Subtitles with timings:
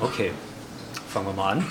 [0.00, 0.30] Okay,
[1.08, 1.66] fangen wir mal an.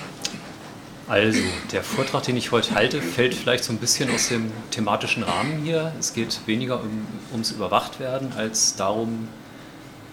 [1.08, 1.40] Also,
[1.72, 5.62] der Vortrag, den ich heute halte, fällt vielleicht so ein bisschen aus dem thematischen Rahmen
[5.62, 5.94] hier.
[5.98, 9.28] Es geht weniger um, ums Überwachtwerden als darum,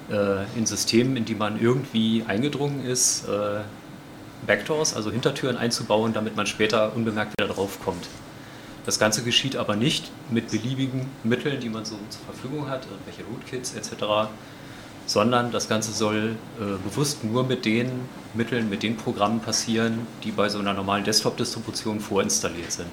[0.09, 3.59] äh, in Systemen, in die man irgendwie eingedrungen ist, äh,
[4.47, 8.07] Backdoors, also Hintertüren einzubauen, damit man später unbemerkt wieder draufkommt.
[8.85, 13.23] Das Ganze geschieht aber nicht mit beliebigen Mitteln, die man so zur Verfügung hat, irgendwelche
[13.29, 14.29] Rootkits etc.,
[15.05, 17.89] sondern das Ganze soll äh, bewusst nur mit den
[18.33, 22.89] Mitteln, mit den Programmen passieren, die bei so einer normalen Desktop-Distribution vorinstalliert sind.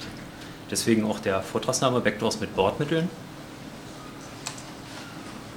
[0.69, 3.09] Deswegen auch der Vortragsname Backdoors mit Bordmitteln.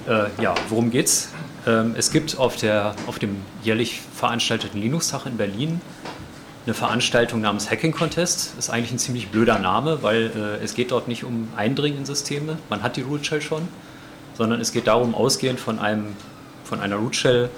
[0.07, 1.29] Äh, ja, worum geht's?
[1.65, 5.81] Ähm, es gibt auf, der, auf dem jährlich veranstalteten Linux-Tag in Berlin
[6.65, 8.53] eine Veranstaltung namens Hacking Contest.
[8.59, 12.05] Ist eigentlich ein ziemlich blöder Name, weil äh, es geht dort nicht um Eindringen in
[12.05, 13.67] Systeme, man hat die Root Shell schon,
[14.33, 16.15] sondern es geht darum, ausgehend von einem
[16.67, 17.49] von einer Root Shell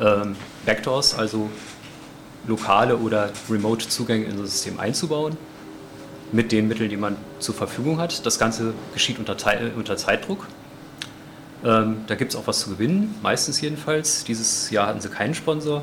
[0.00, 0.34] ähm,
[0.66, 1.50] Backdoors, also
[2.46, 5.36] lokale oder remote Zugänge in das System einzubauen,
[6.32, 8.26] mit den Mitteln, die man zur Verfügung hat.
[8.26, 9.36] Das Ganze geschieht unter,
[9.76, 10.46] unter Zeitdruck.
[11.64, 14.24] Ähm, da gibt es auch was zu gewinnen, meistens jedenfalls.
[14.24, 15.82] Dieses Jahr hatten sie keinen Sponsor.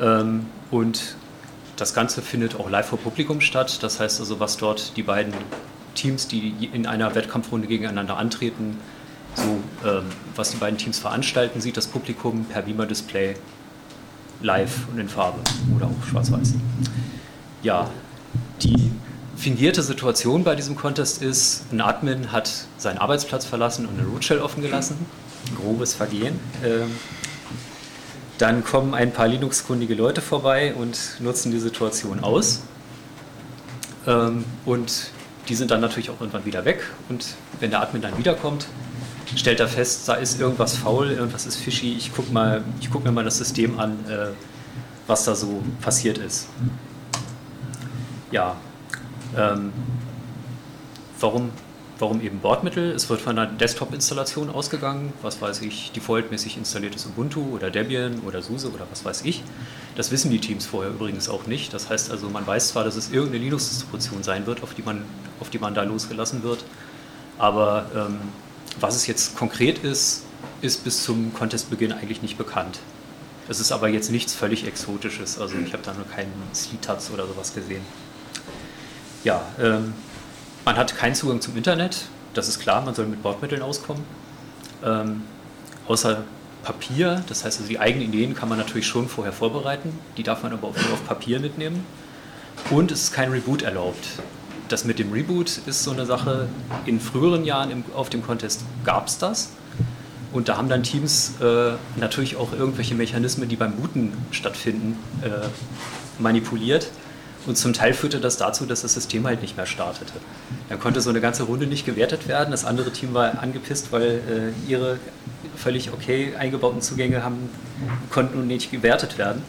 [0.00, 1.16] Ähm, und
[1.76, 3.82] das Ganze findet auch live vor Publikum statt.
[3.82, 5.32] Das heißt also, was dort die beiden
[5.94, 8.78] Teams, die in einer Wettkampfrunde gegeneinander antreten,
[9.38, 10.04] so, ähm,
[10.36, 13.36] was die beiden Teams veranstalten, sieht das Publikum per Beamer-Display
[14.42, 15.38] live und in Farbe
[15.74, 16.54] oder auch schwarz-weiß.
[17.62, 17.90] Ja,
[18.62, 18.92] die
[19.36, 24.24] fingierte Situation bei diesem Contest ist, ein Admin hat seinen Arbeitsplatz verlassen und eine Root
[24.24, 24.96] Shell offen gelassen.
[25.56, 26.38] Grobes Vergehen.
[26.64, 26.90] Ähm,
[28.38, 32.62] dann kommen ein paar Linux-kundige Leute vorbei und nutzen die Situation aus.
[34.06, 35.10] Ähm, und
[35.48, 36.82] die sind dann natürlich auch irgendwann wieder weg.
[37.08, 37.26] Und
[37.58, 38.66] wenn der Admin dann wiederkommt,
[39.38, 41.94] stellt er fest, da ist irgendwas faul, irgendwas ist fishy.
[41.96, 42.32] Ich gucke
[42.90, 44.28] guck mir mal das System an, äh,
[45.06, 46.48] was da so passiert ist.
[48.32, 48.56] Ja,
[49.36, 49.72] ähm,
[51.20, 51.50] warum,
[51.98, 52.90] warum eben Bordmittel?
[52.90, 58.42] Es wird von einer Desktop-Installation ausgegangen, was weiß ich, defaultmäßig installiertes Ubuntu oder Debian oder
[58.42, 59.44] SUSE oder was weiß ich.
[59.96, 61.72] Das wissen die Teams vorher übrigens auch nicht.
[61.72, 65.04] Das heißt also, man weiß zwar, dass es irgendeine Linux-Distribution sein wird, auf die, man,
[65.38, 66.64] auf die man da losgelassen wird,
[67.38, 68.18] aber ähm,
[68.80, 70.24] was es jetzt konkret ist,
[70.60, 72.78] ist bis zum Contestbeginn eigentlich nicht bekannt.
[73.48, 77.26] Es ist aber jetzt nichts völlig Exotisches, also ich habe da nur keinen Slitats oder
[77.26, 77.82] sowas gesehen.
[79.24, 79.94] Ja, ähm,
[80.64, 84.04] man hat keinen Zugang zum Internet, das ist klar, man soll mit Bordmitteln auskommen.
[84.84, 85.22] Ähm,
[85.86, 86.24] außer
[86.62, 90.42] Papier, das heißt also die eigenen Ideen kann man natürlich schon vorher vorbereiten, die darf
[90.42, 91.86] man aber auch nur auf Papier mitnehmen.
[92.70, 94.08] Und es ist kein Reboot erlaubt
[94.68, 96.48] das mit dem Reboot ist so eine Sache.
[96.86, 99.50] In früheren Jahren im, auf dem Contest gab es das.
[100.32, 105.30] Und da haben dann Teams äh, natürlich auch irgendwelche Mechanismen, die beim Booten stattfinden, äh,
[106.18, 106.88] manipuliert.
[107.46, 110.12] Und zum Teil führte das dazu, dass das System halt nicht mehr startete.
[110.68, 112.50] Dann konnte so eine ganze Runde nicht gewertet werden.
[112.50, 114.20] Das andere Team war angepisst, weil
[114.66, 114.98] äh, ihre
[115.56, 117.48] völlig okay eingebauten Zugänge haben,
[118.10, 119.42] konnten nun nicht gewertet werden.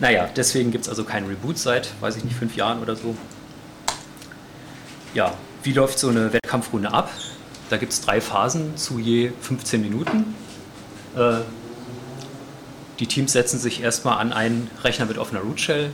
[0.00, 3.14] Naja, deswegen gibt es also keinen Reboot seit, weiß ich nicht, fünf Jahren oder so
[5.14, 7.10] ja, wie läuft so eine Wettkampfrunde ab?
[7.70, 10.34] Da gibt es drei Phasen zu je 15 Minuten.
[11.16, 11.40] Äh,
[12.98, 15.90] die Teams setzen sich erstmal an einen Rechner mit offener Root Shell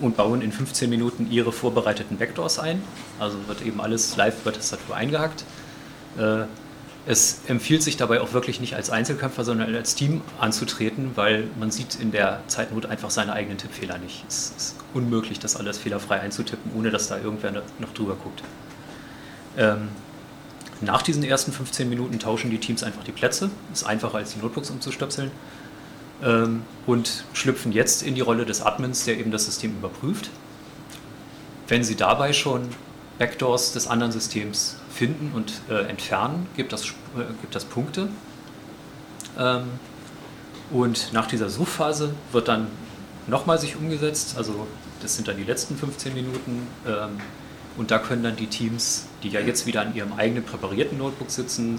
[0.00, 2.82] und bauen in 15 Minuten ihre vorbereiteten Backdoors ein.
[3.18, 5.44] Also wird eben alles live über Tastatur eingehackt.
[6.18, 6.44] Äh,
[7.06, 11.70] es empfiehlt sich dabei auch wirklich nicht als Einzelkämpfer, sondern als Team anzutreten, weil man
[11.70, 14.24] sieht in der Zeitnot einfach seine eigenen Tippfehler nicht.
[14.28, 18.42] Es ist unmöglich, das alles fehlerfrei einzutippen, ohne dass da irgendwer noch drüber guckt.
[19.56, 19.88] Ähm,
[20.80, 23.50] nach diesen ersten 15 Minuten tauschen die Teams einfach die Plätze.
[23.72, 25.30] Ist einfacher als die Notebooks umzustöpseln.
[26.24, 30.28] Ähm, und schlüpfen jetzt in die Rolle des Admins, der eben das System überprüft.
[31.68, 32.68] Wenn sie dabei schon
[33.18, 38.08] Backdoors des anderen Systems finden und äh, entfernen, gibt das, äh, gibt das Punkte.
[39.38, 39.64] Ähm,
[40.70, 42.68] und nach dieser Suchphase wird dann
[43.26, 44.66] nochmal sich umgesetzt, also
[45.02, 46.66] das sind dann die letzten 15 Minuten.
[46.86, 47.20] Ähm,
[47.76, 51.30] und da können dann die Teams, die ja jetzt wieder an ihrem eigenen präparierten Notebook
[51.30, 51.78] sitzen,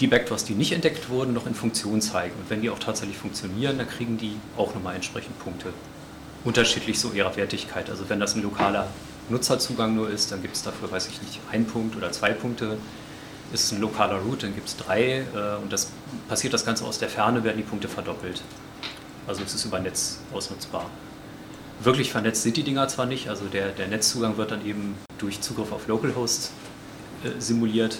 [0.00, 2.34] die Backdoors, die nicht entdeckt wurden, noch in Funktion zeigen.
[2.40, 5.72] Und wenn die auch tatsächlich funktionieren, dann kriegen die auch nochmal entsprechend Punkte.
[6.44, 7.90] Unterschiedlich so ihrer Wertigkeit.
[7.90, 8.88] Also wenn das ein lokaler
[9.30, 12.78] Nutzerzugang nur ist, dann gibt es dafür, weiß ich nicht, ein Punkt oder zwei Punkte.
[13.52, 15.24] Ist es ein lokaler Root, dann gibt es drei.
[15.34, 15.90] Äh, und das
[16.28, 18.42] passiert das Ganze aus der Ferne, werden die Punkte verdoppelt.
[19.26, 20.86] Also es ist über Netz ausnutzbar.
[21.80, 25.40] Wirklich vernetzt sind die Dinger zwar nicht, also der, der Netzzugang wird dann eben durch
[25.40, 26.50] Zugriff auf Localhost
[27.22, 27.98] äh, simuliert,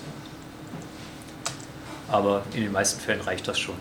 [2.08, 3.76] aber in den meisten Fällen reicht das schon.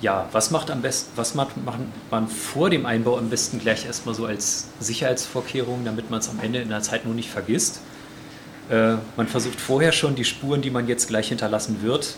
[0.00, 1.56] Ja, was macht am besten, was macht,
[2.10, 6.40] man vor dem Einbau am besten gleich erstmal so als Sicherheitsvorkehrung, damit man es am
[6.40, 7.80] Ende in der Zeit nur nicht vergisst?
[8.70, 12.14] Äh, man versucht vorher schon die Spuren, die man jetzt gleich hinterlassen wird,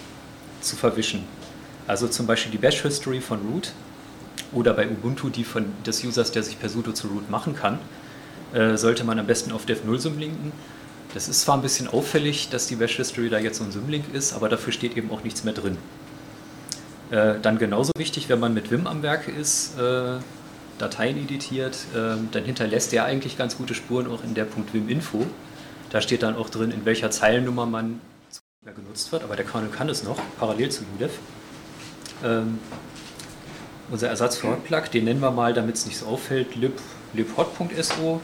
[0.61, 1.25] zu verwischen.
[1.89, 3.73] Also zum Beispiel die Bash History von Root
[4.53, 7.79] oder bei Ubuntu die von des Users, der sich per sudo zu Root machen kann,
[8.53, 10.53] äh, sollte man am besten auf dev0 symlinken.
[11.15, 14.05] Das ist zwar ein bisschen auffällig, dass die Bash History da jetzt so ein Symlink
[14.13, 15.77] ist, aber dafür steht eben auch nichts mehr drin.
[17.13, 20.19] Äh, dann genauso wichtig, wenn man mit Vim am Werk ist, äh,
[20.79, 25.27] Dateien editiert, äh, dann hinterlässt er eigentlich ganz gute Spuren auch in der .vim-info.
[25.91, 28.01] Da steht dann auch drin, in welcher Zeilennummer man
[28.65, 31.11] genutzt wird, aber der Kernel kann es noch, parallel zu UDEV.
[32.25, 32.59] Ähm,
[33.91, 36.81] unser Ersatz für Hotplug, den nennen wir mal, damit es nicht so auffällt, lib,
[37.13, 38.23] libhot.so,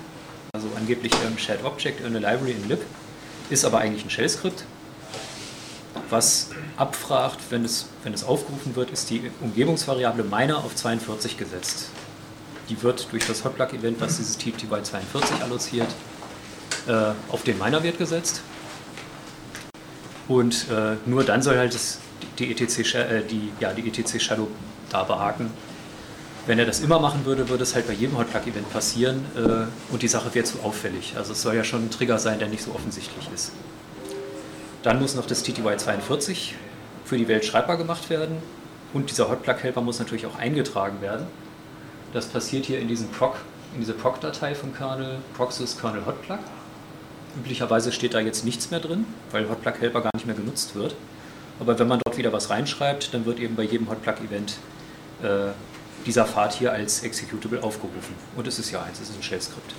[0.55, 2.81] also angeblich ein Shared Object, eine Library in lib,
[3.51, 4.65] ist aber eigentlich ein Shell-Skript
[6.11, 11.89] was abfragt, wenn es, wenn es aufgerufen wird, ist die Umgebungsvariable Miner auf 42 gesetzt.
[12.69, 15.89] Die wird durch das Hotplug-Event, was dieses TTY 42 alloziert,
[16.87, 18.43] äh, auf den Miner-Wert gesetzt.
[20.29, 21.99] Und äh, nur dann soll halt das,
[22.39, 24.49] die, ETC, äh, die, ja, die ETC Shadow
[24.91, 25.51] da behaken.
[26.47, 30.03] Wenn er das immer machen würde, würde es halt bei jedem Hotplug-Event passieren äh, und
[30.03, 31.15] die Sache wäre zu auffällig.
[31.17, 33.53] Also es soll ja schon ein Trigger sein, der nicht so offensichtlich ist.
[34.83, 36.55] Dann muss noch das TTY 42
[37.05, 38.39] für die Welt schreibbar gemacht werden
[38.93, 41.27] und dieser Hotplug-Helper muss natürlich auch eingetragen werden.
[42.13, 43.37] Das passiert hier in, diesem Proc,
[43.75, 46.39] in diese Proc-Datei vom Kernel, proxys kernel hotplug.
[47.37, 50.95] Üblicherweise steht da jetzt nichts mehr drin, weil Hotplug-Helper gar nicht mehr genutzt wird.
[51.61, 54.57] Aber wenn man dort wieder was reinschreibt, dann wird eben bei jedem Hotplug-Event
[55.23, 55.51] äh,
[56.07, 58.15] dieser Pfad hier als Executable aufgerufen.
[58.37, 59.75] Und es ist ja eins, es ist ein Shell-Skript.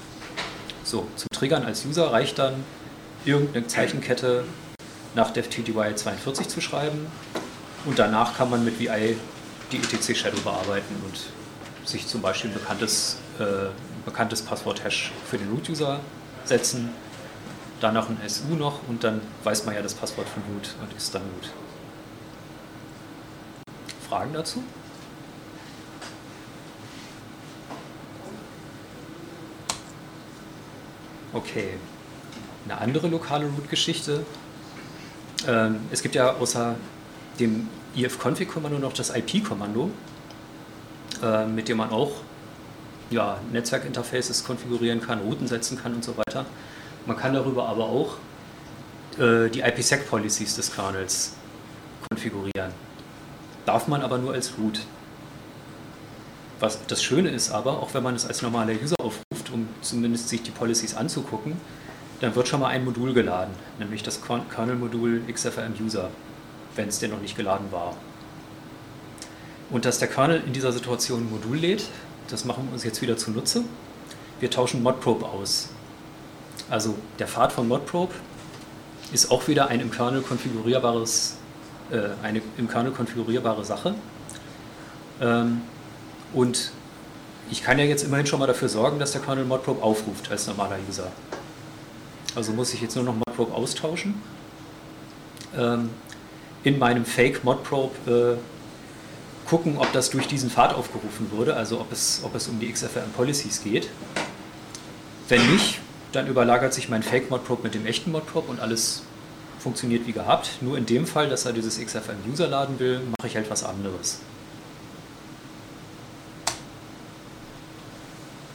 [0.83, 2.63] So, zum Triggern als User reicht dann
[3.25, 4.43] irgendeine Zeichenkette
[5.15, 7.07] nach DevTTY 42 zu schreiben
[7.85, 9.17] und danach kann man mit VI
[9.71, 13.69] die ETC Shadow bearbeiten und sich zum Beispiel ein bekanntes, äh,
[14.05, 15.99] bekanntes Passwort-Hash für den Root-User
[16.45, 16.89] setzen,
[17.79, 21.13] danach ein SU noch und dann weiß man ja das Passwort von Root und ist
[21.13, 21.51] dann Root.
[24.07, 24.63] Fragen dazu?
[31.31, 31.77] Okay.
[32.65, 34.25] Eine andere lokale Root-Geschichte
[35.47, 36.75] ähm, es gibt ja außer
[37.39, 39.91] dem if-config-Kommando noch das IP-Kommando,
[41.23, 42.11] äh, mit dem man auch
[43.09, 46.45] ja, Netzwerkinterfaces konfigurieren kann, Routen setzen kann und so weiter.
[47.05, 48.17] Man kann darüber aber auch
[49.17, 51.33] äh, die IPsec-Policies des Kernels
[52.09, 52.71] konfigurieren.
[53.65, 54.81] Darf man aber nur als Root.
[56.59, 60.29] Was das Schöne ist aber, auch wenn man es als normaler User aufruft, um zumindest
[60.29, 61.53] sich die Policies anzugucken,
[62.21, 66.09] dann wird schon mal ein Modul geladen, nämlich das Kernel-Modul XFRM-User,
[66.75, 67.95] wenn es denn noch nicht geladen war.
[69.69, 71.85] Und dass der Kernel in dieser Situation ein Modul lädt,
[72.29, 73.63] das machen wir uns jetzt wieder zunutze.
[74.39, 75.69] Wir tauschen Modprobe aus.
[76.69, 78.13] Also der Pfad von Modprobe
[79.11, 81.37] ist auch wieder ein im Kernel konfigurierbares,
[81.91, 83.95] äh, eine im Kernel konfigurierbare Sache.
[85.21, 85.61] Ähm,
[86.33, 86.71] und
[87.49, 90.47] ich kann ja jetzt immerhin schon mal dafür sorgen, dass der Kernel Modprobe aufruft als
[90.47, 91.11] normaler User.
[92.35, 94.21] Also muss ich jetzt nur noch Modprobe austauschen.
[95.57, 95.89] Ähm,
[96.63, 101.91] in meinem Fake Modprobe äh, gucken, ob das durch diesen Pfad aufgerufen wurde, also ob
[101.91, 103.89] es, ob es um die XFRM Policies geht.
[105.27, 105.79] Wenn nicht,
[106.11, 109.03] dann überlagert sich mein Fake Modprobe mit dem echten Modprobe und alles
[109.59, 110.57] funktioniert wie gehabt.
[110.61, 113.63] Nur in dem Fall, dass er dieses XFRM User laden will, mache ich halt was
[113.63, 114.19] anderes.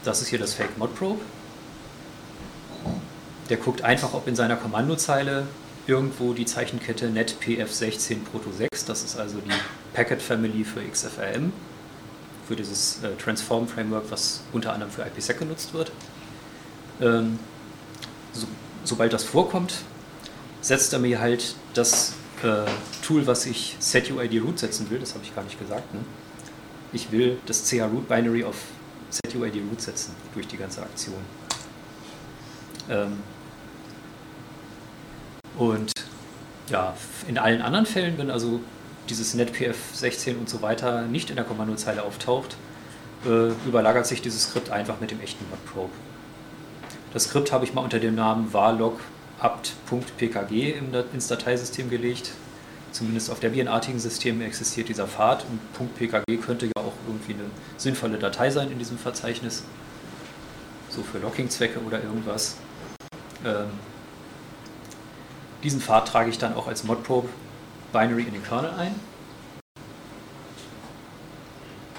[0.05, 1.21] Das ist hier das Fake Modprobe.
[3.49, 5.47] Der guckt einfach, ob in seiner Kommandozeile
[5.87, 9.53] irgendwo die Zeichenkette netpf16 proto6, das ist also die
[9.93, 11.53] Packet Family für XFRM,
[12.49, 15.93] für dieses äh, Transform Framework, was unter anderem für IPsec genutzt wird.
[17.01, 17.39] Ähm,
[18.33, 18.47] so,
[18.85, 19.75] sobald das vorkommt,
[20.61, 22.65] setzt er mir halt das äh,
[23.03, 25.93] Tool, was ich setuid root setzen will, das habe ich gar nicht gesagt.
[25.93, 26.01] Ne?
[26.93, 28.57] Ich will das chroot Binary auf
[29.11, 31.17] setuid root setzen durch die ganze Aktion.
[32.89, 33.19] Ähm,
[35.59, 35.93] und
[36.71, 36.95] ja,
[37.29, 38.61] in allen anderen Fällen, wenn also
[39.09, 42.57] dieses netpf 16 und so weiter nicht in der Kommandozeile auftaucht,
[43.27, 45.93] äh, überlagert sich dieses Skript einfach mit dem echten Modprobe.
[47.13, 49.01] Das Skript habe ich mal unter dem Namen varlog
[49.39, 50.75] apt.pkg
[51.13, 52.33] ins Dateisystem gelegt.
[52.93, 57.51] Zumindest auf der virenartigen System existiert dieser Pfad und .pkg könnte ja auch irgendwie eine
[57.77, 59.65] sinnvolle Datei sein in diesem Verzeichnis.
[60.91, 62.57] So für Locking-Zwecke oder irgendwas.
[63.45, 63.67] Ähm,
[65.65, 67.29] diesen Pfad trage ich dann auch als Modprobe
[67.93, 68.95] Binary in den Kernel ein.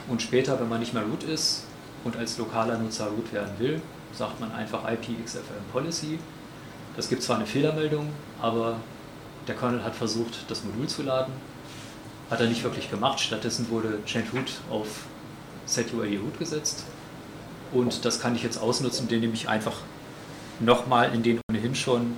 [0.07, 1.63] Und später, wenn man nicht mehr root ist
[2.03, 3.81] und als lokaler Nutzer root werden will,
[4.13, 6.19] sagt man einfach IPXFM Policy.
[6.95, 8.77] Das gibt zwar eine Fehlermeldung, aber
[9.47, 11.33] der Kernel hat versucht, das Modul zu laden.
[12.29, 13.19] Hat er nicht wirklich gemacht.
[13.19, 15.05] Stattdessen wurde change root auf
[15.65, 16.83] setuid root gesetzt.
[17.73, 19.77] Und das kann ich jetzt ausnutzen, indem ich einfach
[20.59, 22.13] nochmal in den ohnehin schon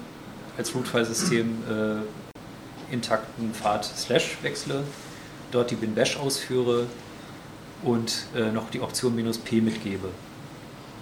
[0.57, 4.83] als Root-File-System äh, intakten Pfad Slash wechsle,
[5.51, 6.87] dort die bin bash ausführe
[7.83, 10.09] und äh, noch die Option minus "-p" mitgebe.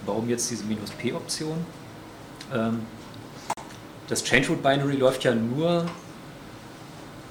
[0.06, 1.66] Warum jetzt diese minus "-p" Option?
[2.54, 2.82] Ähm,
[4.08, 5.86] das Change-Root Binary läuft ja nur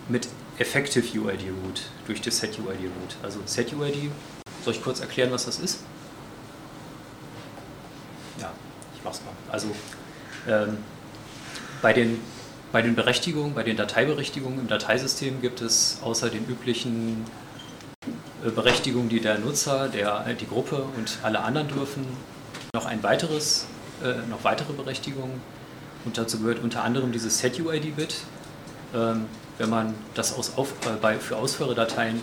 [0.09, 0.29] mit
[0.59, 3.17] Effective UID Root durch das Set UID Root.
[3.23, 4.11] Also Set UID,
[4.65, 5.81] soll ich kurz erklären, was das ist?
[8.41, 8.51] Ja,
[8.97, 9.35] ich mach's mal.
[9.53, 9.69] Also
[10.49, 10.79] ähm,
[11.85, 12.19] bei, den,
[12.73, 17.27] bei den Berechtigungen, bei den Dateiberechtigungen im Dateisystem gibt es außer den üblichen
[18.43, 22.07] äh, Berechtigungen, die der Nutzer, der, die Gruppe und alle anderen dürfen,
[22.73, 23.67] noch ein weiteres,
[24.03, 25.43] äh, noch weitere Berechtigungen.
[26.07, 28.17] Und dazu gehört unter anderem dieses Set-UID-Bit.
[28.95, 29.27] Ähm,
[29.59, 32.19] wenn man das aus, auf, äh, bei, für Ausführerdateien,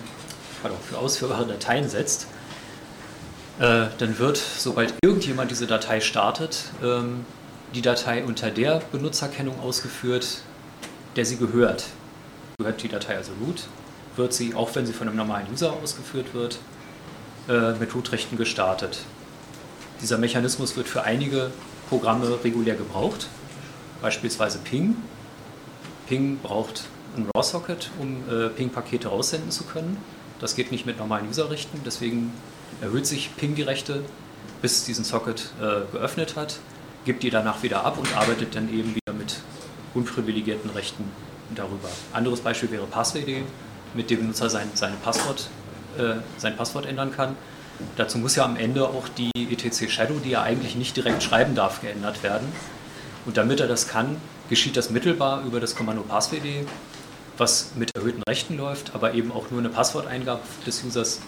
[0.63, 2.25] pardon, für ausführbare Dateien setzt,
[3.60, 7.25] äh, dann wird, sobald irgendjemand diese Datei startet, ähm,
[7.74, 10.42] die Datei unter der Benutzerkennung ausgeführt,
[11.16, 11.86] der sie gehört.
[12.58, 13.63] Gehört die Datei also root,
[14.16, 16.60] wird sie, auch wenn sie von einem normalen User ausgeführt wird,
[17.48, 19.00] äh, mit Root-Rechten gestartet.
[20.01, 21.51] Dieser Mechanismus wird für einige
[21.90, 23.28] Programme regulär gebraucht,
[24.01, 24.96] beispielsweise Ping.
[26.08, 26.84] Ping braucht
[27.16, 29.98] ein RAW-Socket, um äh, Ping-Pakete raussenden zu können.
[30.40, 32.34] Das geht nicht mit normalen User-Rechten, deswegen
[32.82, 34.04] erhöht sich Ping die Rechte,
[34.62, 36.60] bis es diesen Socket äh, geöffnet hat
[37.05, 39.38] gibt die danach wieder ab und arbeitet dann eben wieder mit
[39.93, 41.05] unprivilegierten Rechten
[41.55, 41.89] darüber.
[42.13, 43.43] Anderes Beispiel wäre Pass-ID,
[43.93, 45.50] mit dem Benutzer sein, seine Passwort,
[45.98, 47.36] äh, sein Passwort ändern kann.
[47.98, 51.55] Dazu muss ja am Ende auch die etc Shadow, die er eigentlich nicht direkt schreiben
[51.55, 52.48] darf, geändert werden.
[53.25, 54.17] Und damit er das kann,
[54.50, 56.67] geschieht das mittelbar über das Kommando passwd,
[57.38, 61.22] was mit erhöhten Rechten läuft, aber eben auch nur eine Passworteingabe des Users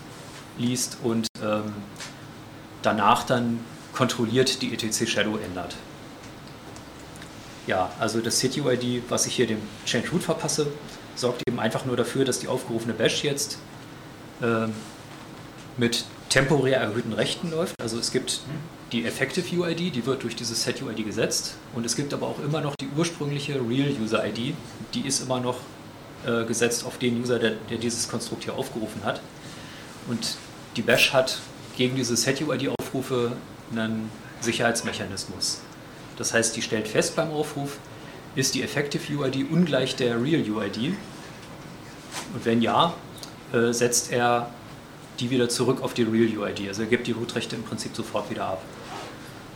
[0.57, 1.73] liest und ähm,
[2.81, 3.59] danach dann
[3.93, 5.75] kontrolliert die etc Shadow ändert.
[7.67, 10.67] Ja, also das CityUID, was ich hier dem Change Root verpasse,
[11.15, 13.57] sorgt eben einfach nur dafür, dass die aufgerufene Bash jetzt
[14.41, 14.67] äh,
[15.77, 17.79] mit temporär erhöhten Rechten läuft.
[17.81, 18.41] Also es gibt
[18.91, 22.61] die Effective UID, die wird durch dieses SetUID gesetzt und es gibt aber auch immer
[22.61, 24.55] noch die ursprüngliche Real User ID,
[24.93, 25.57] die ist immer noch
[26.25, 29.21] äh, gesetzt auf den User, der, der, dieses Konstrukt hier aufgerufen hat.
[30.07, 30.37] Und
[30.75, 31.39] die Bash hat
[31.77, 33.33] gegen diese SetUID-Aufrufe
[33.77, 34.09] einen
[34.41, 35.61] Sicherheitsmechanismus.
[36.17, 37.77] Das heißt, die stellt fest beim Aufruf,
[38.35, 40.95] ist die Effective UID ungleich der Real UID?
[42.33, 42.93] Und wenn ja,
[43.51, 44.49] äh, setzt er
[45.19, 46.67] die wieder zurück auf die Real UID.
[46.67, 48.61] Also er gibt die Root-Rechte im Prinzip sofort wieder ab.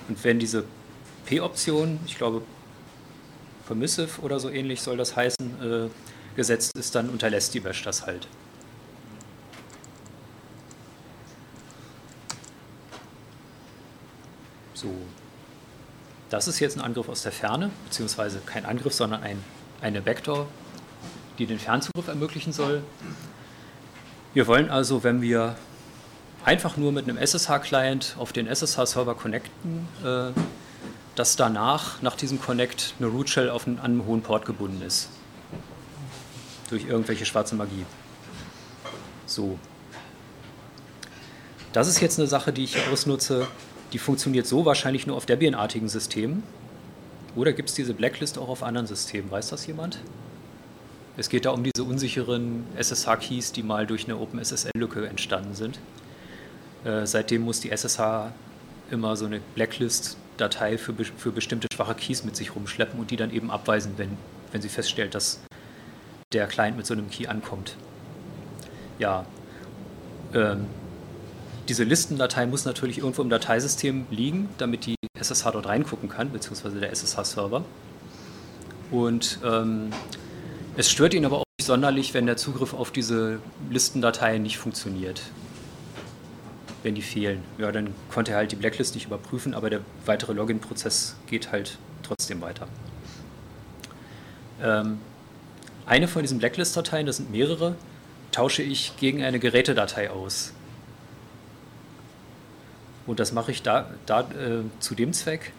[0.08, 0.64] Und wenn diese
[1.26, 2.44] P-Option, ich glaube
[3.66, 5.90] permissive oder so ähnlich soll das heißen, äh,
[6.36, 8.28] gesetzt ist, dann unterlässt die Bash das halt.
[14.80, 14.92] So,
[16.30, 19.44] das ist jetzt ein Angriff aus der Ferne, beziehungsweise kein Angriff, sondern ein,
[19.82, 20.46] eine Backdoor,
[21.40, 22.84] die den Fernzugriff ermöglichen soll.
[24.36, 25.56] Wir wollen also, wenn wir
[26.46, 30.40] einfach nur mit einem SSH-Client auf den SSH-Server connecten, äh,
[31.16, 35.10] dass danach, nach diesem Connect, eine Root Shell an einem hohen Port gebunden ist.
[36.70, 37.88] Durch irgendwelche schwarze Magie.
[39.26, 39.58] So.
[41.74, 43.48] Das ist jetzt eine Sache, die ich ausnutze,
[43.94, 46.44] die funktioniert so wahrscheinlich nur auf Debian-artigen Systemen.
[47.36, 49.30] Oder gibt es diese Blacklist auch auf anderen Systemen?
[49.32, 50.00] Weiß das jemand?
[51.18, 55.80] Es geht da um diese unsicheren SSH-Keys, die mal durch eine OpenSSL-Lücke entstanden sind.
[56.84, 58.32] Äh, seitdem muss die SSH
[58.92, 63.32] immer so eine Blacklist-Datei für, für bestimmte schwache Keys mit sich rumschleppen und die dann
[63.32, 64.18] eben abweisen, wenn,
[64.52, 65.40] wenn sie feststellt, dass
[66.34, 67.76] der Client mit so einem Key ankommt.
[69.00, 69.26] Ja,
[70.34, 70.66] ähm,
[71.70, 76.80] diese Listendatei muss natürlich irgendwo im Dateisystem liegen, damit die SSH dort reingucken kann, beziehungsweise
[76.80, 77.64] der SSH-Server.
[78.92, 79.90] Und ähm,
[80.76, 85.22] es stört ihn aber auch nicht sonderlich, wenn der Zugriff auf diese Listendatei nicht funktioniert.
[86.84, 87.44] Wenn die fehlen.
[87.58, 91.78] Ja, dann konnte er halt die Blacklist nicht überprüfen, aber der weitere Login-Prozess geht halt
[92.04, 92.68] trotzdem weiter.
[94.62, 95.00] Ähm,
[95.86, 97.76] eine von diesen Blacklist-Dateien, das sind mehrere,
[98.32, 100.54] tausche ich gegen eine Gerätedatei aus.
[103.08, 105.54] Und das mache ich da, da äh, zu dem Zweck,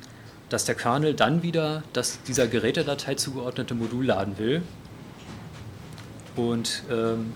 [0.49, 4.63] dass der Kernel dann wieder das dieser Gerätedatei zugeordnete Modul laden will.
[6.37, 7.33] Und ähm,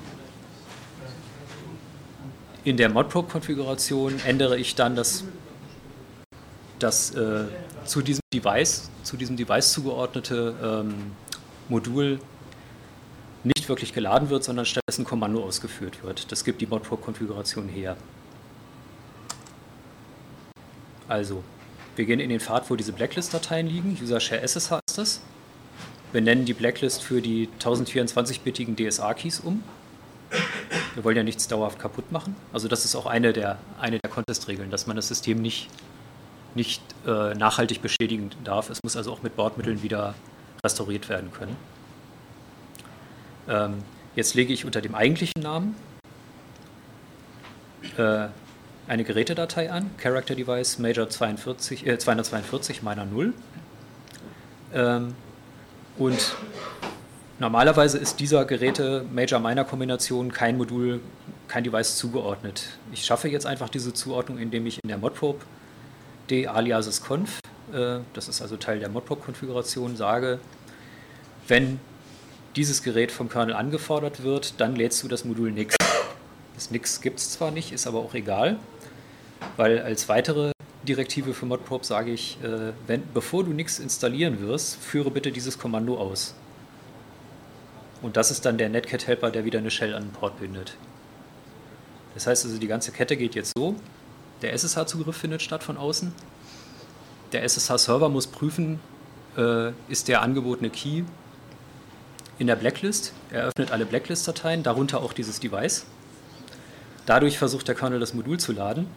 [2.65, 5.25] In der Modprobe-Konfiguration ändere ich dann das,
[6.79, 7.47] das äh,
[7.85, 10.95] zu diesem Device, zu diesem Device zugeordnete ähm,
[11.69, 12.21] Modul
[13.43, 16.31] nicht wirklich geladen wird, sondern stattdessen Kommando ausgeführt wird.
[16.31, 17.97] Das gibt die Modprobe-Konfiguration her.
[21.09, 21.43] Also,
[21.97, 23.99] wir gehen in den Pfad, wo diese Blacklist-Dateien liegen.
[24.01, 25.23] User Share SSH ist das.
[26.13, 29.63] Wir nennen die Blacklist für die 1024-bitigen DSA-Keys um.
[30.95, 32.37] Wir wollen ja nichts dauerhaft kaputt machen.
[32.53, 35.69] Also das ist auch eine der, eine der Contest-Regeln, dass man das System nicht,
[36.55, 38.71] nicht äh, nachhaltig beschädigen darf.
[38.71, 40.15] Es muss also auch mit Bordmitteln wieder
[40.65, 41.57] restauriert werden können.
[43.49, 43.83] Ähm,
[44.15, 45.75] jetzt lege ich unter dem eigentlichen Namen
[47.97, 48.29] äh,
[48.93, 53.33] eine Gerätedatei an, Character Device Major 42, äh, 242 meiner 0.
[54.75, 55.15] Ähm,
[55.97, 56.35] und
[57.39, 61.01] normalerweise ist dieser Geräte-Major-Minor-Kombination kein Modul,
[61.49, 62.69] kein Device zugeordnet.
[62.93, 65.41] Ich schaffe jetzt einfach diese Zuordnung, indem ich in der Modprobe
[66.29, 67.39] d aliases conf,
[67.73, 70.39] äh, das ist also Teil der Modprobe-Konfiguration, sage,
[71.49, 71.81] wenn
[72.57, 75.77] dieses Gerät vom Kernel angefordert wird, dann lädst du das Modul nix.
[76.55, 78.59] Das nix gibt es zwar nicht, ist aber auch egal,
[79.57, 80.53] weil als weitere
[80.87, 85.59] Direktive für Modprobe sage ich, äh, wenn, bevor du nichts installieren wirst, führe bitte dieses
[85.59, 86.35] Kommando aus.
[88.03, 90.77] Und das ist dann der Netcat-Helper, der wieder eine Shell an den Port bindet.
[92.15, 93.77] Das heißt also, die ganze Kette geht jetzt so.
[94.43, 96.13] Der SSH-Zugriff findet statt von außen.
[97.31, 98.81] Der SSH-Server muss prüfen,
[99.37, 101.05] äh, ist der angebotene Key
[102.39, 103.13] in der Blacklist.
[103.31, 105.87] Er öffnet alle Blacklist-Dateien, darunter auch dieses Device.
[107.07, 108.89] Dadurch versucht der Kernel das Modul zu laden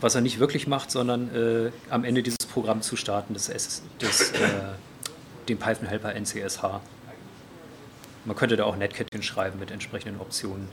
[0.00, 3.46] was er nicht wirklich macht, sondern äh, am Ende dieses Programm zu starten, des,
[4.00, 4.36] des, äh,
[5.48, 6.80] den Python Helper NCSH.
[8.24, 10.68] Man könnte da auch Netcat hinschreiben mit entsprechenden Optionen.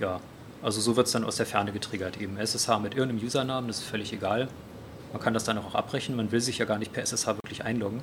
[0.00, 0.20] Ja,
[0.62, 2.36] also so wird es dann aus der Ferne getriggert eben.
[2.36, 4.48] SSH mit irgendeinem Usernamen, das ist völlig egal.
[5.12, 7.64] Man kann das dann auch abbrechen, man will sich ja gar nicht per SSH wirklich
[7.64, 8.02] einloggen.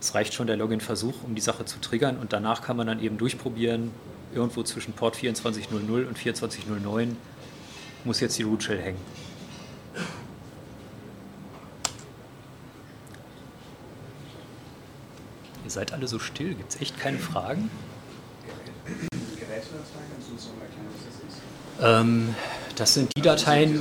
[0.00, 3.00] Es reicht schon der Login-Versuch, um die Sache zu triggern und danach kann man dann
[3.00, 3.90] eben durchprobieren,
[4.34, 7.16] irgendwo zwischen Port 2400 und 2409
[8.06, 9.00] muss jetzt die Root Shell hängen.
[15.64, 17.68] Ihr seid alle so still, gibt es echt keine Fragen?
[21.82, 22.34] Ähm,
[22.76, 23.78] das sind die Dateien.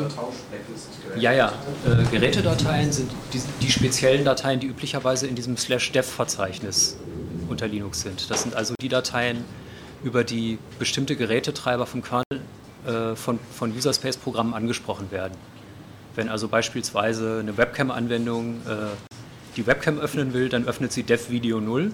[1.17, 1.53] Ja, ja.
[1.85, 6.97] Äh, Gerätedateien sind die, die, speziellen Dateien, die üblicherweise in diesem slash dev-Verzeichnis
[7.47, 8.29] unter Linux sind.
[8.31, 9.45] Das sind also die Dateien,
[10.03, 12.24] über die bestimmte Gerätetreiber vom Kernel
[12.85, 15.33] äh, von, von User Space Programmen angesprochen werden.
[16.15, 18.95] Wenn also beispielsweise eine Webcam-Anwendung äh,
[19.55, 21.91] die Webcam öffnen will, dann öffnet sie Dev Video 0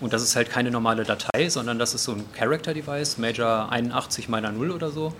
[0.00, 3.70] und das ist halt keine normale Datei, sondern das ist so ein Character Device, Major
[3.70, 5.12] 81 meiner 0 oder so.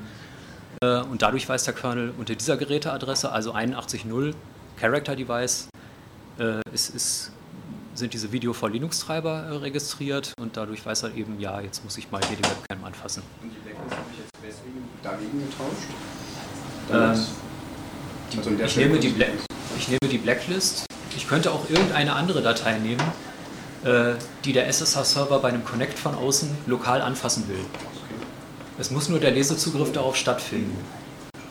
[0.83, 4.35] Äh, und dadurch weiß der Kernel unter dieser Geräteadresse, also 81.0
[4.79, 5.69] Character Device,
[6.39, 7.33] äh, ist, ist,
[7.95, 11.85] sind diese Video for Linux Treiber äh, registriert und dadurch weiß er eben, ja, jetzt
[11.85, 13.23] muss ich mal hier die Webcam anfassen.
[13.43, 15.89] Und die Blacklist habe ich jetzt deswegen dagegen getauscht?
[16.93, 17.27] Ähm,
[18.33, 19.31] die, also ich, nehme die Black,
[19.79, 20.87] ich nehme die Blacklist.
[21.17, 23.03] Ich könnte auch irgendeine andere Datei nehmen,
[23.85, 27.65] äh, die der SSH-Server bei einem Connect von außen lokal anfassen will.
[28.79, 30.77] Es muss nur der Lesezugriff darauf stattfinden.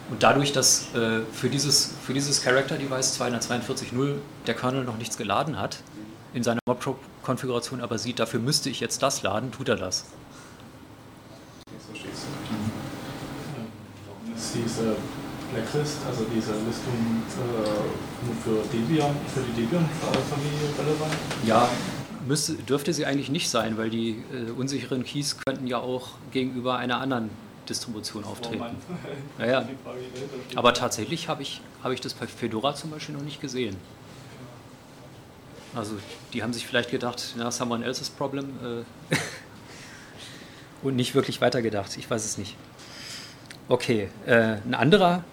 [0.09, 5.57] Und dadurch, dass äh, für dieses, für dieses Character-Device 242.0 der Kernel noch nichts geladen
[5.57, 5.77] hat,
[6.33, 10.05] in seiner Mob-Konfiguration aber sieht, dafür müsste ich jetzt das laden, tut er das.
[14.53, 14.95] diese
[15.51, 21.13] Blacklist, also diese Listung äh, nur für Debian, für die Debian-Familie relevant?
[21.45, 21.69] Ja,
[22.27, 26.77] müsste, dürfte sie eigentlich nicht sein, weil die äh, unsicheren Keys könnten ja auch gegenüber
[26.77, 27.29] einer anderen
[27.69, 28.63] Distribution auftreten.
[29.39, 29.67] Oh ja,
[30.55, 33.77] Aber tatsächlich habe ich, hab ich das bei Fedora zum Beispiel noch nicht gesehen.
[35.75, 35.95] Also
[36.33, 39.15] die haben sich vielleicht gedacht, na, someone else's problem äh,
[40.83, 41.97] und nicht wirklich weitergedacht.
[41.97, 42.55] Ich weiß es nicht.
[43.69, 45.23] Okay, äh, ein anderer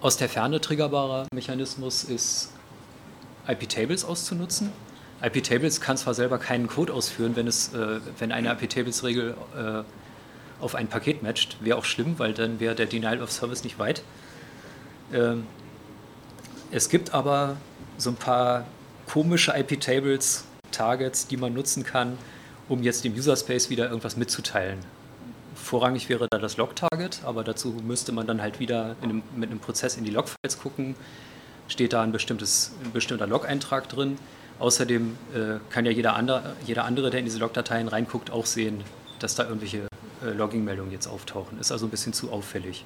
[0.00, 2.52] aus der Ferne triggerbarer Mechanismus ist
[3.48, 4.72] IP-Tables auszunutzen.
[5.22, 10.74] IP-Tables kann zwar selber keinen Code ausführen, wenn, es, äh, wenn eine IP-Tables-Regel äh, auf
[10.76, 11.56] ein Paket matcht.
[11.60, 14.02] Wäre auch schlimm, weil dann wäre der Denial of Service nicht weit.
[15.12, 15.46] Ähm,
[16.70, 17.56] es gibt aber
[17.96, 18.66] so ein paar
[19.08, 22.18] komische IP-Tables, Targets, die man nutzen kann,
[22.68, 24.78] um jetzt dem User Space wieder irgendwas mitzuteilen.
[25.54, 29.60] Vorrangig wäre da das Log-Target, aber dazu müsste man dann halt wieder einem, mit einem
[29.60, 30.94] Prozess in die Log-Files gucken.
[31.68, 34.18] Steht da ein, bestimmtes, ein bestimmter Log-Eintrag drin.
[34.58, 38.84] Außerdem äh, kann ja jeder andere, jeder andere, der in diese Log-Dateien reinguckt, auch sehen,
[39.20, 39.88] dass da irgendwelche
[40.22, 41.58] äh, Logging-Meldungen jetzt auftauchen.
[41.58, 42.84] Ist also ein bisschen zu auffällig.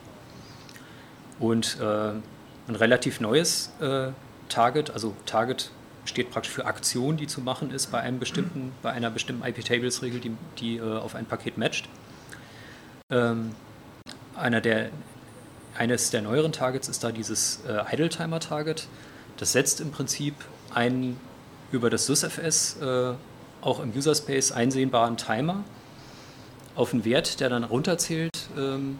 [1.41, 4.09] Und äh, ein relativ neues äh,
[4.49, 5.71] Target, also Target
[6.05, 10.21] steht praktisch für Aktion, die zu machen ist bei einem bestimmten, bei einer bestimmten IP-Tables-Regel,
[10.21, 11.89] die, die äh, auf ein Paket matcht.
[13.11, 13.55] Ähm,
[14.35, 14.91] einer der,
[15.77, 18.89] eines der neueren Targets ist da dieses äh, Idle-Timer-Target.
[19.37, 20.35] Das setzt im Prinzip
[20.75, 21.19] einen
[21.71, 23.15] über das SysFS äh,
[23.61, 25.63] auch im User-Space einsehbaren Timer
[26.75, 28.99] auf einen Wert, der dann runterzählt, ähm,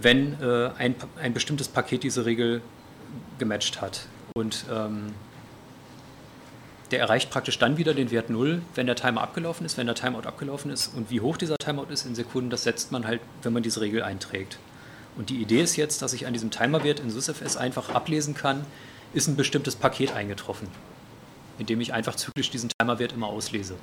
[0.00, 2.60] wenn äh, ein, ein bestimmtes Paket diese Regel
[3.38, 4.06] gematcht hat.
[4.34, 5.14] Und ähm,
[6.90, 9.94] der erreicht praktisch dann wieder den Wert 0, wenn der Timer abgelaufen ist, wenn der
[9.94, 10.94] Timeout abgelaufen ist.
[10.94, 13.80] Und wie hoch dieser Timeout ist in Sekunden, das setzt man halt, wenn man diese
[13.80, 14.58] Regel einträgt.
[15.16, 18.64] Und die Idee ist jetzt, dass ich an diesem Timerwert in SysFS einfach ablesen kann,
[19.14, 20.68] ist ein bestimmtes Paket eingetroffen,
[21.58, 23.74] indem ich einfach zyklisch diesen Timerwert immer auslese.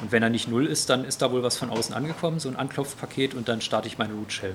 [0.00, 2.48] Und wenn er nicht 0 ist, dann ist da wohl was von außen angekommen, so
[2.48, 4.54] ein Anklopfpaket, und dann starte ich meine Root Shell.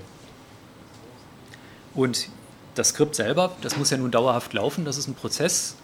[1.93, 2.29] Und
[2.75, 5.75] das Skript selber, das muss ja nun dauerhaft laufen, das ist ein Prozess,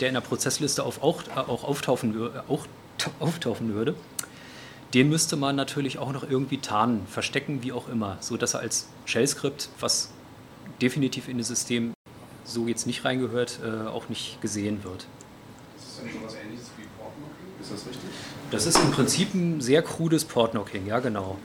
[0.00, 2.66] der in der Prozessliste auf, auch, auch, auftauchen, auch
[3.20, 3.94] auftauchen würde.
[4.94, 8.60] Den müsste man natürlich auch noch irgendwie tarnen, verstecken, wie auch immer, so dass er
[8.60, 10.10] als Shell-Skript, was
[10.82, 11.92] definitiv in das System
[12.44, 15.06] so jetzt nicht reingehört, äh, auch nicht gesehen wird.
[15.76, 17.60] Ist das dann so was ähnliches wie Portnocking?
[17.60, 18.10] Ist das richtig?
[18.50, 21.38] Das ist im Prinzip ein sehr krudes Portnocking, ja genau.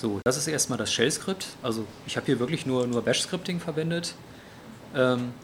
[0.00, 1.46] So, das ist erstmal das Shell-Skript.
[1.62, 4.14] Also ich habe hier wirklich nur, nur Bash-Scripting verwendet.
[4.94, 5.34] Ähm,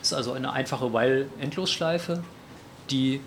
[0.00, 2.24] ist also eine einfache While-Endlosschleife,
[2.90, 3.20] die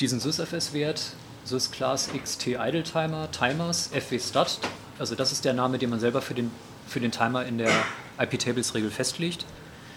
[0.00, 1.12] diesen sysfs-Wert,
[1.44, 4.58] sysclass xt idle timer, timers, fwstat,
[4.98, 6.50] also das ist der Name, den man selber für den,
[6.86, 7.70] für den Timer in der
[8.18, 9.44] IP-Tables-Regel festlegt.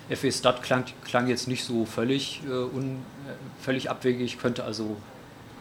[0.10, 4.97] fwstat klang, klang jetzt nicht so völlig, äh, un, äh, völlig abwegig, könnte also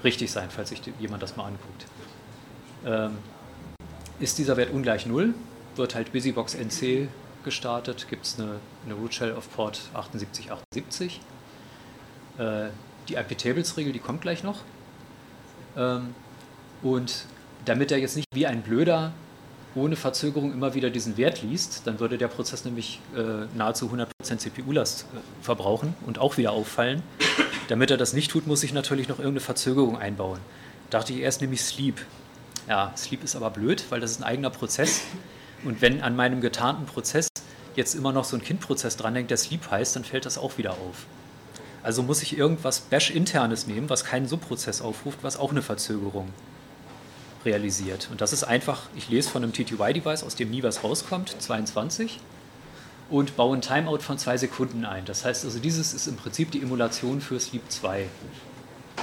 [0.02, 1.86] richtig sein, falls sich jemand das mal anguckt.
[2.84, 3.18] Ähm,
[4.20, 5.34] ist dieser Wert ungleich 0,
[5.76, 7.08] wird halt BusyBox NC
[7.44, 11.20] gestartet, gibt es eine, eine Root Shell auf Port 7878.
[12.38, 12.68] Äh,
[13.08, 14.62] die IP-Tables-Regel, die kommt gleich noch.
[15.76, 16.14] Ähm,
[16.82, 17.26] und
[17.64, 19.12] damit er jetzt nicht wie ein Blöder
[19.74, 24.38] ohne Verzögerung immer wieder diesen Wert liest, dann würde der Prozess nämlich äh, nahezu 100%
[24.38, 27.02] CPU-Last äh, verbrauchen und auch wieder auffallen.
[27.68, 30.40] Damit er das nicht tut, muss ich natürlich noch irgendeine Verzögerung einbauen.
[30.90, 32.00] Dachte ich erst nämlich Sleep.
[32.68, 35.02] Ja, Sleep ist aber blöd, weil das ist ein eigener Prozess.
[35.64, 37.28] Und wenn an meinem getarnten Prozess
[37.76, 40.72] jetzt immer noch so ein Kindprozess dranhängt, der Sleep heißt, dann fällt das auch wieder
[40.72, 41.06] auf.
[41.82, 46.32] Also muss ich irgendwas Bash-internes nehmen, was keinen Subprozess aufruft, was auch eine Verzögerung
[47.44, 48.08] realisiert.
[48.10, 52.18] Und das ist einfach, ich lese von einem TTY-Device, aus dem nie was rauskommt, 22,
[53.08, 55.04] und baue ein Timeout von zwei Sekunden ein.
[55.04, 58.08] Das heißt also, dieses ist im Prinzip die Emulation für Sleep 2,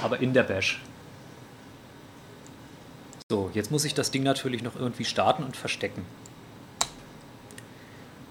[0.02, 0.82] aber in der Bash.
[3.32, 6.04] So, jetzt muss ich das Ding natürlich noch irgendwie starten und verstecken.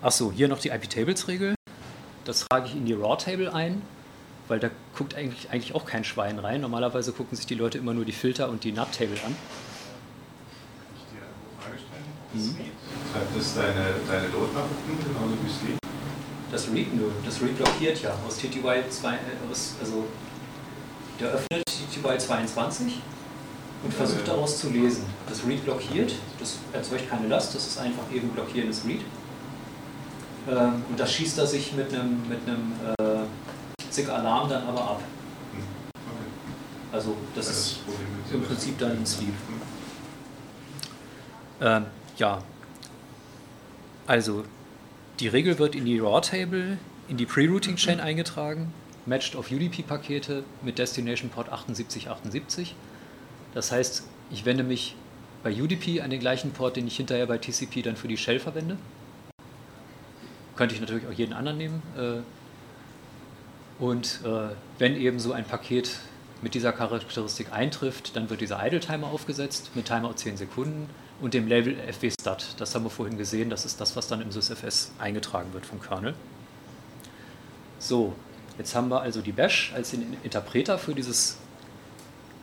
[0.04, 1.56] Achso, hier noch die IP-Tables-Regel.
[2.26, 3.82] Das trage ich in die Raw-Table ein,
[4.48, 6.62] weil da guckt eigentlich, eigentlich auch kein Schwein rein.
[6.62, 9.34] Normalerweise gucken sich die Leute immer nur die Filter und die NUT-Table an.
[9.34, 12.06] Kann ich dir eine Frage stellen?
[12.36, 12.56] Mhm.
[13.12, 15.78] Schreibt das deine, deine Load-Nachrichten genauso wie Sleep?
[16.52, 19.18] Das Read nur, das Read blockiert ja aus TTY 2, äh,
[19.50, 20.06] also
[21.20, 23.02] der öffnet TTY 22
[23.84, 25.06] und versucht daraus zu lesen.
[25.28, 29.02] Das Read blockiert, das erzeugt keine Last, das ist einfach eben blockierendes Read.
[30.50, 33.26] Ähm, und das schießt er sich mit einem, mit einem äh,
[33.90, 35.04] Zick-Alarm dann aber ab.
[36.92, 38.48] Also das Ja, ist das mit im.
[38.48, 39.30] Prinzip dann ein Sleep.
[39.30, 39.62] Hm.
[41.62, 41.86] Ähm,
[42.18, 42.44] ja,
[44.06, 44.44] also
[45.20, 48.74] die Regel wird in die Raw-Table, in die Pre-Routing-Chain eingetragen,
[49.06, 52.76] matched auf UDP-Pakete mit Destination Port 7878.
[53.54, 54.96] Das heißt, ich wende mich
[55.44, 58.40] bei UDP an den gleichen Port, den ich hinterher bei TCP dann für die Shell
[58.40, 58.78] verwende.
[60.56, 61.84] Könnte ich natürlich auch jeden anderen nehmen.
[61.98, 62.22] äh,
[63.84, 66.00] Und äh, wenn eben so ein Paket
[66.42, 70.90] mit dieser Charakteristik eintrifft, dann wird dieser Idle-Timer aufgesetzt mit Timeout 10 Sekunden
[71.22, 72.56] und dem Label fwstat.
[72.58, 75.82] Das haben wir vorhin gesehen, das ist das, was dann im sysfs eingetragen wird vom
[75.82, 76.14] Kernel.
[77.80, 78.14] So,
[78.58, 81.38] jetzt haben wir also die Bash als den Interpreter für dieses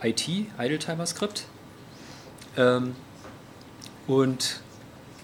[0.03, 1.47] IT, Idle-Timer-Skript.
[2.57, 2.95] Ähm,
[4.07, 4.61] und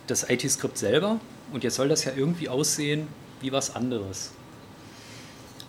[0.06, 1.20] das IT-Skript selber.
[1.52, 3.08] Und jetzt soll das ja irgendwie aussehen
[3.40, 4.32] wie was anderes.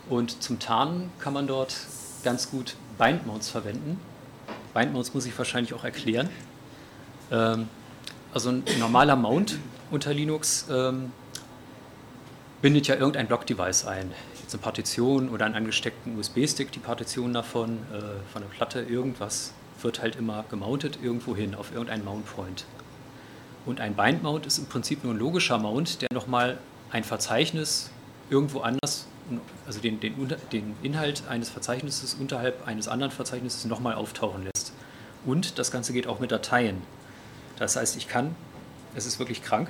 [0.10, 1.76] Und zum Tarnen kann man dort
[2.24, 4.00] ganz gut Bindmounts verwenden.
[4.74, 6.30] Bindmounts muss ich wahrscheinlich auch erklären.
[7.32, 7.68] Ähm,
[8.34, 9.58] also ein normaler Mount
[9.92, 11.12] unter Linux ähm,
[12.62, 14.12] bindet ja irgendein Block-Device ein.
[14.50, 18.00] Eine Partition oder einen angesteckten USB-Stick, die Partition davon, äh,
[18.32, 22.66] von der Platte, irgendwas wird halt immer gemountet irgendwo hin, auf irgendeinen Mount-Point.
[23.66, 26.58] Und ein Bind-Mount ist im Prinzip nur ein logischer Mount, der nochmal
[26.90, 27.90] ein Verzeichnis
[28.30, 29.08] irgendwo anders,
[29.66, 34.72] also den, den, den Inhalt eines Verzeichnisses unterhalb eines anderen Verzeichnisses nochmal auftauchen lässt.
[35.26, 36.82] Und das Ganze geht auch mit Dateien.
[37.58, 38.36] Das heißt, ich kann,
[38.96, 39.70] es ist wirklich krank,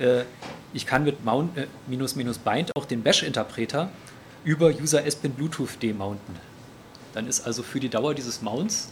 [0.00, 0.24] äh,
[0.72, 3.90] ich kann mit Mount, äh, minus minus bind auch den Bash-Interpreter
[4.44, 6.36] über User SBIN Bluetooth demounten.
[7.14, 8.90] Dann ist also für die Dauer dieses Mounts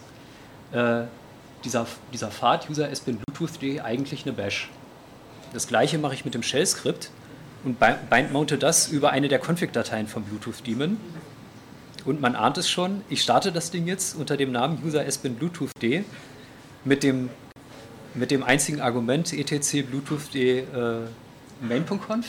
[0.73, 1.03] äh,
[1.65, 4.71] dieser, dieser Pfad User SBIN Bluetooth D eigentlich eine Bash.
[5.53, 7.11] Das gleiche mache ich mit dem Shell-Skript
[7.65, 10.99] und bind-mounte das über eine der Config-Dateien vom Bluetooth-Daemon.
[12.05, 15.35] Und man ahnt es schon, ich starte das Ding jetzt unter dem Namen User SBIN
[15.35, 16.05] Bluetooth D
[16.85, 17.31] mit dem
[18.17, 20.65] mit dem einzigen Argument etc bluetooth.de äh,
[21.61, 22.27] main.conf,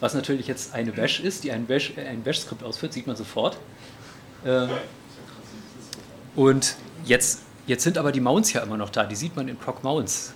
[0.00, 3.58] was natürlich jetzt eine Bash ist, die ein Bash, ein Bash-Skript ausführt, sieht man sofort.
[4.44, 4.68] Äh,
[6.34, 9.56] und jetzt, jetzt sind aber die Mounts ja immer noch da, die sieht man in
[9.56, 10.32] proc mounts.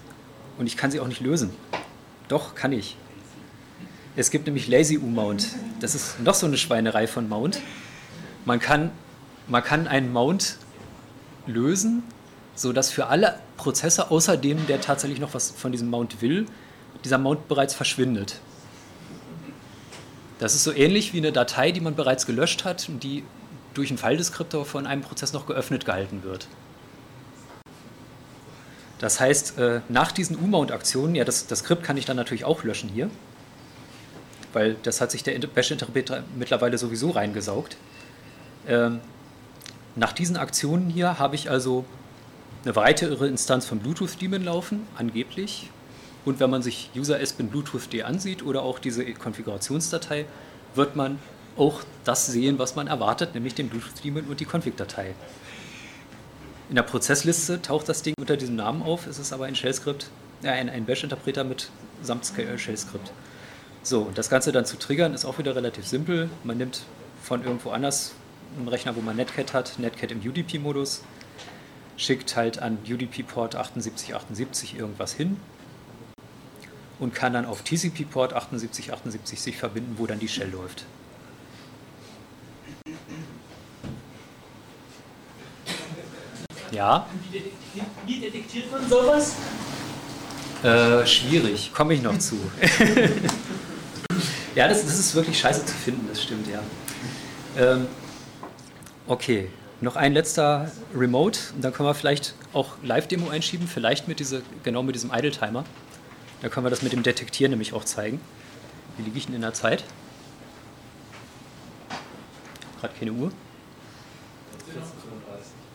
[0.59, 1.51] Und ich kann sie auch nicht lösen.
[2.29, 2.97] Doch, kann ich.
[4.17, 5.47] Es gibt nämlich Lazy U-Mount.
[5.81, 7.61] Das ist noch so eine Schweinerei von Mount.
[8.45, 8.91] Man kann,
[9.47, 10.57] man kann einen Mount
[11.47, 12.03] lösen,
[12.55, 16.47] sodass für alle Prozesse, außer dem, der tatsächlich noch was von diesem Mount will,
[17.05, 18.41] dieser Mount bereits verschwindet.
[20.39, 23.25] Das ist so ähnlich wie eine Datei, die man bereits gelöscht hat und die
[23.75, 26.49] durch einen File-Deskriptor von einem Prozess noch geöffnet gehalten wird.
[28.99, 32.65] Das heißt, äh, nach diesen U-Mount-Aktionen, ja, das, das Skript kann ich dann natürlich auch
[32.65, 33.11] löschen hier,
[34.53, 37.77] weil das hat sich der Bash-Interpreter mittlerweile sowieso reingesaugt.
[38.69, 39.01] Ähm,
[39.97, 41.85] nach diesen Aktionen hier habe ich also
[42.65, 45.71] eine weitere Instanz von Bluetooth-Daemon laufen, angeblich.
[46.25, 50.27] Und wenn man sich User SBIN Bluetooth-D ansieht oder auch diese Konfigurationsdatei,
[50.75, 51.19] wird man
[51.57, 55.15] auch das sehen, was man erwartet, nämlich den Bluetooth-Daemon und die Config-Datei.
[56.69, 60.09] In der Prozessliste taucht das Ding unter diesem Namen auf, es ist aber ein Shell-Skript,
[60.43, 61.71] äh, ein, ein Bash-Interpreter mit
[62.03, 63.11] samt Shell-Skript.
[63.83, 66.29] So, und das Ganze dann zu triggern ist auch wieder relativ simpel.
[66.45, 66.83] Man nimmt
[67.23, 68.13] von irgendwo anders
[68.57, 71.03] einen Rechner, wo man Netcat hat, Netcat im UDP-Modus,
[72.01, 75.37] schickt halt an UDP-Port 7878 irgendwas hin
[76.99, 80.87] und kann dann auf TCP-Port 7878 sich verbinden, wo dann die Shell läuft.
[86.71, 87.07] Ja?
[88.07, 89.35] Wie detektiert man sowas?
[90.63, 92.37] Äh, schwierig, komme ich noch zu.
[94.55, 96.63] ja, das, das, ist wirklich scheiße zu finden, das stimmt, ja.
[97.59, 97.89] Ähm,
[99.07, 104.21] okay, noch ein letzter Remote und dann können wir vielleicht auch Live-Demo einschieben, vielleicht mit
[104.21, 105.65] diese, genau mit diesem Idle-Timer.
[106.43, 108.21] Da können wir das mit dem Detektieren nämlich auch zeigen.
[108.97, 109.85] Wie liege ich denn in der Zeit?
[112.81, 113.31] Gerade keine Uhr.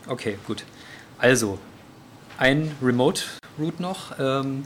[0.07, 0.63] Okay, gut.
[1.17, 1.59] Also,
[2.37, 4.19] ein Remote-Root noch.
[4.19, 4.65] Ähm,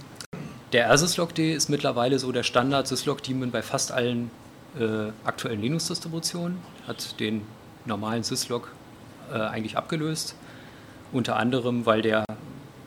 [0.71, 4.31] der rsyslog.d ist mittlerweile so der Standard-Syslog-Daemon bei fast allen
[4.77, 6.59] äh, aktuellen Linux-Distributionen.
[6.87, 7.41] Hat den
[7.85, 8.71] normalen Syslog
[9.31, 10.35] äh, eigentlich abgelöst.
[11.11, 12.25] Unter anderem, weil der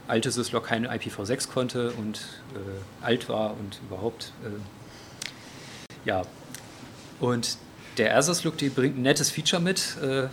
[0.08, 2.20] alte Syslog keine IPv6 konnte und
[2.54, 4.32] äh, alt war und überhaupt.
[4.44, 6.22] Äh, ja.
[7.20, 7.56] Und
[7.98, 9.96] der RSyslog, die bringt ein nettes Feature mit.
[10.02, 10.28] Äh,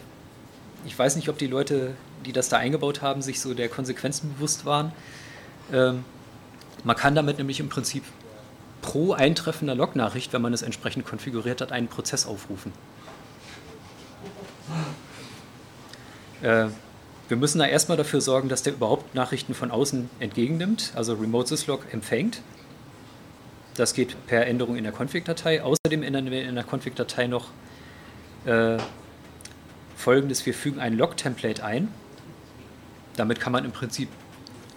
[0.85, 1.95] ich weiß nicht, ob die Leute,
[2.25, 4.91] die das da eingebaut haben, sich so der Konsequenzen bewusst waren.
[5.71, 6.03] Ähm,
[6.83, 8.03] man kann damit nämlich im Prinzip
[8.81, 12.71] pro eintreffender Log-Nachricht, wenn man es entsprechend konfiguriert hat, einen Prozess aufrufen.
[16.41, 16.67] Äh,
[17.27, 21.47] wir müssen da erstmal dafür sorgen, dass der überhaupt Nachrichten von außen entgegennimmt, also Remote
[21.47, 22.41] Syslog empfängt.
[23.75, 25.61] Das geht per Änderung in der Config-Datei.
[25.63, 27.49] Außerdem ändern wir in der Config-Datei noch
[28.45, 28.77] äh,
[29.95, 31.89] folgendes: Wir fügen ein Log-Template ein.
[33.15, 34.09] Damit kann man im Prinzip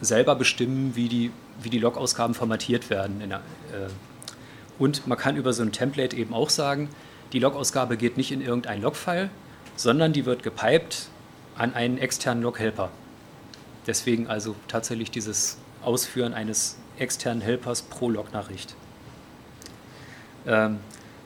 [0.01, 1.31] selber bestimmen, wie die,
[1.62, 3.20] wie die Log-Ausgaben formatiert werden.
[3.27, 3.88] Der, äh,
[4.79, 6.88] und man kann über so ein Template eben auch sagen,
[7.33, 9.31] die Log-Ausgabe geht nicht in irgendein Log-File,
[9.77, 11.09] sondern die wird gepiped
[11.56, 12.90] an einen externen Log-Helper.
[13.86, 18.74] Deswegen also tatsächlich dieses Ausführen eines externen Helpers pro Log-Nachricht.
[20.46, 20.78] Ähm,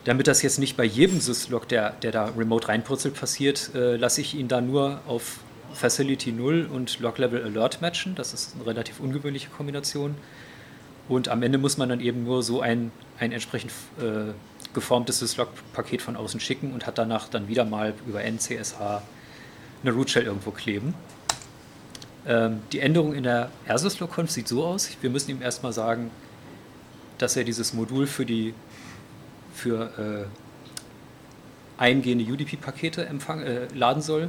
[0.04, 4.20] damit das jetzt nicht bei jedem Syslog, der, der da remote reinpurzelt, passiert, äh, lasse
[4.20, 5.40] ich ihn da nur auf
[5.72, 8.14] Facility 0 und Log-Level Alert matchen.
[8.14, 10.14] Das ist eine relativ ungewöhnliche Kombination.
[11.08, 14.32] Und am Ende muss man dann eben nur so ein, ein entsprechend äh,
[14.74, 19.02] geformtes Syslog-Paket von außen schicken und hat danach dann wieder mal über NCSH
[19.86, 20.94] eine Root Shell irgendwo kleben.
[22.26, 26.10] Ähm, die Änderung in der RSyslog-Conf sieht so aus, wir müssen ihm erstmal sagen,
[27.18, 28.52] dass er dieses Modul für die,
[29.54, 30.26] für
[31.78, 34.28] äh, eingehende UDP-Pakete äh, laden soll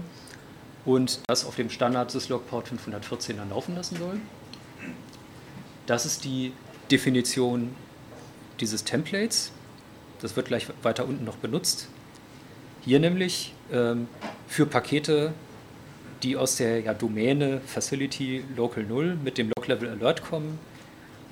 [0.86, 4.20] und das auf dem Standard Syslog-Port 514 dann laufen lassen soll.
[5.88, 6.54] Das ist die
[6.92, 7.76] Definition
[8.60, 9.52] dieses Templates.
[10.22, 11.88] Das wird gleich weiter unten noch benutzt.
[12.82, 14.08] Hier nämlich ähm,
[14.48, 15.34] für Pakete,
[16.24, 20.60] die aus der ja, Domäne Facility Local 0 mit dem Log-Level Alert kommen,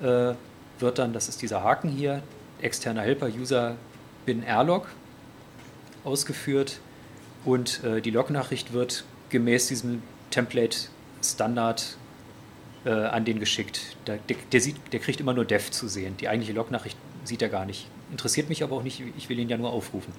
[0.00, 0.34] äh,
[0.78, 2.22] wird dann, das ist dieser Haken hier,
[2.60, 3.76] externer Helper User
[4.24, 4.88] bin Airlog
[6.04, 6.80] ausgeführt
[7.44, 10.76] und äh, die Log-Nachricht wird gemäß diesem Template
[11.22, 11.96] Standard
[12.84, 13.96] äh, an den geschickt.
[14.06, 16.16] Der, der, der, sieht, der kriegt immer nur Dev zu sehen.
[16.18, 17.88] Die eigentliche Log-Nachricht sieht er gar nicht.
[18.10, 20.12] Interessiert mich aber auch nicht, ich will ihn ja nur aufrufen.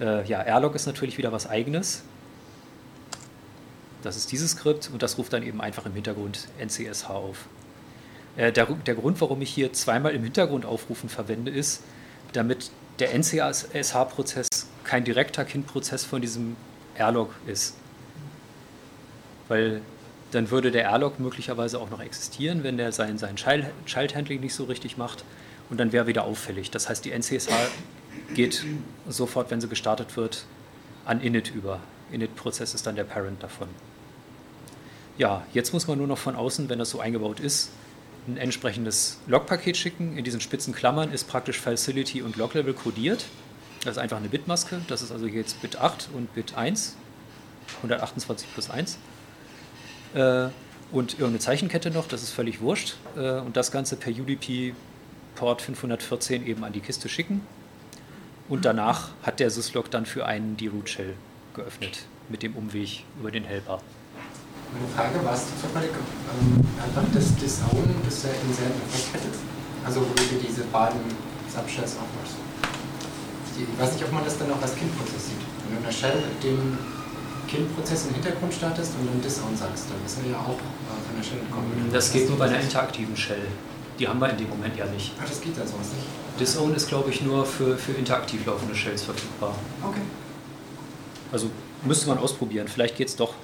[0.00, 2.04] Äh, ja, Airlog ist natürlich wieder was eigenes.
[4.04, 7.46] Das ist dieses Skript und das ruft dann eben einfach im Hintergrund NCSH auf.
[8.36, 11.82] Äh, der, der Grund, warum ich hier zweimal im Hintergrund aufrufen verwende, ist,
[12.34, 14.48] damit der NCSH-Prozess
[14.84, 16.56] kein direkter Kind-Prozess von diesem
[16.96, 17.76] Airlog ist.
[19.48, 19.80] Weil
[20.32, 24.64] dann würde der Airlog möglicherweise auch noch existieren, wenn der sein, sein Child-Handling nicht so
[24.64, 25.24] richtig macht
[25.70, 26.70] und dann wäre wieder auffällig.
[26.70, 27.48] Das heißt, die NCSH
[28.34, 28.66] geht
[29.08, 30.44] sofort, wenn sie gestartet wird,
[31.06, 31.80] an Init über.
[32.12, 33.68] Init-Prozess ist dann der Parent davon.
[35.16, 37.70] Ja, jetzt muss man nur noch von außen, wenn das so eingebaut ist,
[38.26, 40.16] ein entsprechendes Log-Paket schicken.
[40.16, 43.26] In diesen spitzen Klammern ist praktisch Facility und Log-Level kodiert.
[43.84, 44.80] Das ist einfach eine Bitmaske.
[44.88, 46.96] Das ist also jetzt Bit 8 und Bit 1.
[47.78, 48.98] 128 plus 1.
[50.14, 50.48] Äh,
[50.90, 52.96] und irgendeine Zeichenkette noch, das ist völlig wurscht.
[53.16, 54.74] Äh, und das Ganze per UDP
[55.36, 57.40] Port 514 eben an die Kiste schicken.
[58.48, 61.14] Und danach hat der Syslog dann für einen die Root Shell
[61.54, 63.80] geöffnet mit dem Umweg über den Helper.
[64.72, 69.30] Meine Frage, war es zufällig ähm, einfach das Disown, das er im selben Effekt hätte?
[69.84, 71.04] Also wo du diese beiden
[71.50, 72.40] Subshells aufmachst.
[73.54, 75.42] Ich weiß nicht, ob man das dann auch als Kindprozess sieht.
[75.62, 76.78] Wenn du in der Shell den
[77.46, 81.14] Kindprozess im Hintergrund startest und dann Disown sagst, dann ist er ja auch äh, von
[81.16, 81.70] der Shell entkommen.
[81.92, 83.46] Das geht nur bei einer interaktiven Shell.
[83.98, 85.12] Die haben wir in dem Moment ja nicht.
[85.22, 86.40] Ach, das geht also was nicht?
[86.40, 89.54] Disown ist, glaube ich, nur für, für interaktiv laufende Shells verfügbar.
[89.82, 90.00] Okay.
[91.30, 91.48] Also
[91.84, 92.66] müsste man ausprobieren.
[92.66, 93.34] Vielleicht geht es doch.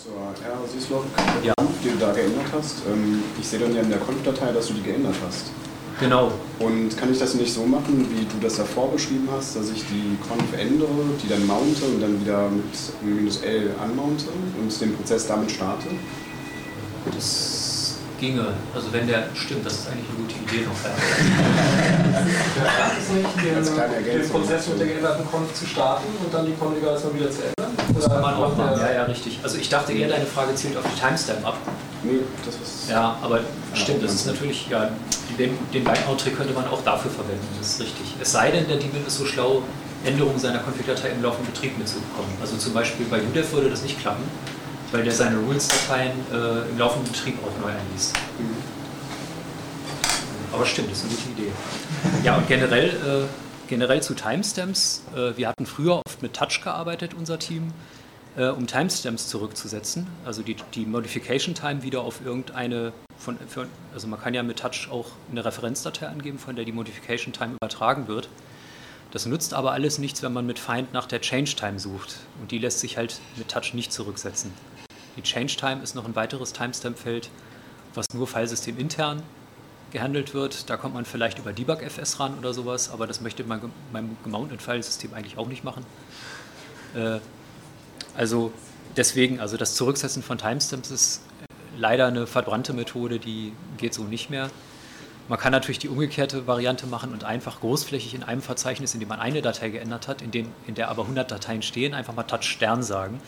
[0.00, 1.04] Zur RSYslog,
[1.42, 1.52] ja.
[1.82, 2.82] die du da geändert hast.
[2.86, 5.46] Ähm, ich sehe dann ja in der Conf-Datei, dass du die geändert hast.
[5.98, 6.30] Genau.
[6.60, 9.82] Und kann ich das nicht so machen, wie du das davor beschrieben hast, dass ich
[9.88, 10.88] die Conf ändere,
[11.20, 12.64] die dann mounte und dann wieder mit
[13.02, 14.26] minus L anmounte
[14.60, 15.88] und den Prozess damit starte?
[17.12, 17.57] Das
[18.18, 18.46] ginge.
[18.74, 20.74] Also wenn der stimmt, das ist eigentlich eine gute Idee noch.
[22.18, 26.54] Ja, ist nicht, den, den Prozess mit der geänderten Conf zu starten und dann die
[26.54, 27.76] Konfiguration wieder zu ändern?
[27.94, 29.38] Das kann man auch machen, ja, ja, richtig.
[29.42, 31.56] Also ich dachte eher, deine Frage zielt auf die Timestamp ab.
[32.02, 32.90] Nee, das ist...
[32.90, 33.40] Ja, aber
[33.74, 34.90] stimmt, das ist natürlich, ja,
[35.38, 38.14] den, den Lineout-Trick könnte man auch dafür verwenden, das ist richtig.
[38.20, 39.62] Es sei denn, der Daemon ist so schlau,
[40.04, 42.30] Änderungen seiner Konfigdatei im laufenden Betrieb mitzubekommen.
[42.40, 44.22] Also zum Beispiel bei UDEF würde das nicht klappen,
[44.92, 48.16] weil der seine Rules-Dateien äh, im laufenden Betrieb auch neu einliest.
[48.38, 48.78] Mhm.
[50.52, 51.52] Aber stimmt, das ist eine gute Idee.
[52.24, 55.02] Ja, und generell, äh, generell zu Timestamps.
[55.14, 57.72] Äh, wir hatten früher oft mit Touch gearbeitet, unser Team,
[58.36, 60.06] äh, um Timestamps zurückzusetzen.
[60.24, 64.58] Also die, die Modification Time wieder auf irgendeine, von, für, also man kann ja mit
[64.58, 68.28] Touch auch eine Referenzdatei angeben, von der die Modification Time übertragen wird.
[69.10, 72.16] Das nutzt aber alles nichts, wenn man mit Find nach der Change Time sucht.
[72.40, 74.52] Und die lässt sich halt mit Touch nicht zurücksetzen.
[75.18, 77.28] Die Change Time ist noch ein weiteres Timestamp-Feld,
[77.94, 79.24] was nur Filesystem intern
[79.90, 80.70] gehandelt wird.
[80.70, 84.60] Da kommt man vielleicht über Debug-FS ran oder sowas, aber das möchte man beim gemounteten
[84.60, 85.84] Filesystem eigentlich auch nicht machen.
[86.94, 87.18] Äh,
[88.16, 88.52] also
[88.96, 91.22] deswegen, also das Zurücksetzen von Timestamps ist
[91.76, 94.50] leider eine verbrannte Methode, die geht so nicht mehr.
[95.28, 99.08] Man kann natürlich die umgekehrte Variante machen und einfach großflächig in einem Verzeichnis, in dem
[99.08, 102.22] man eine Datei geändert hat, in, dem, in der aber 100 Dateien stehen, einfach mal
[102.22, 103.20] Touch Stern sagen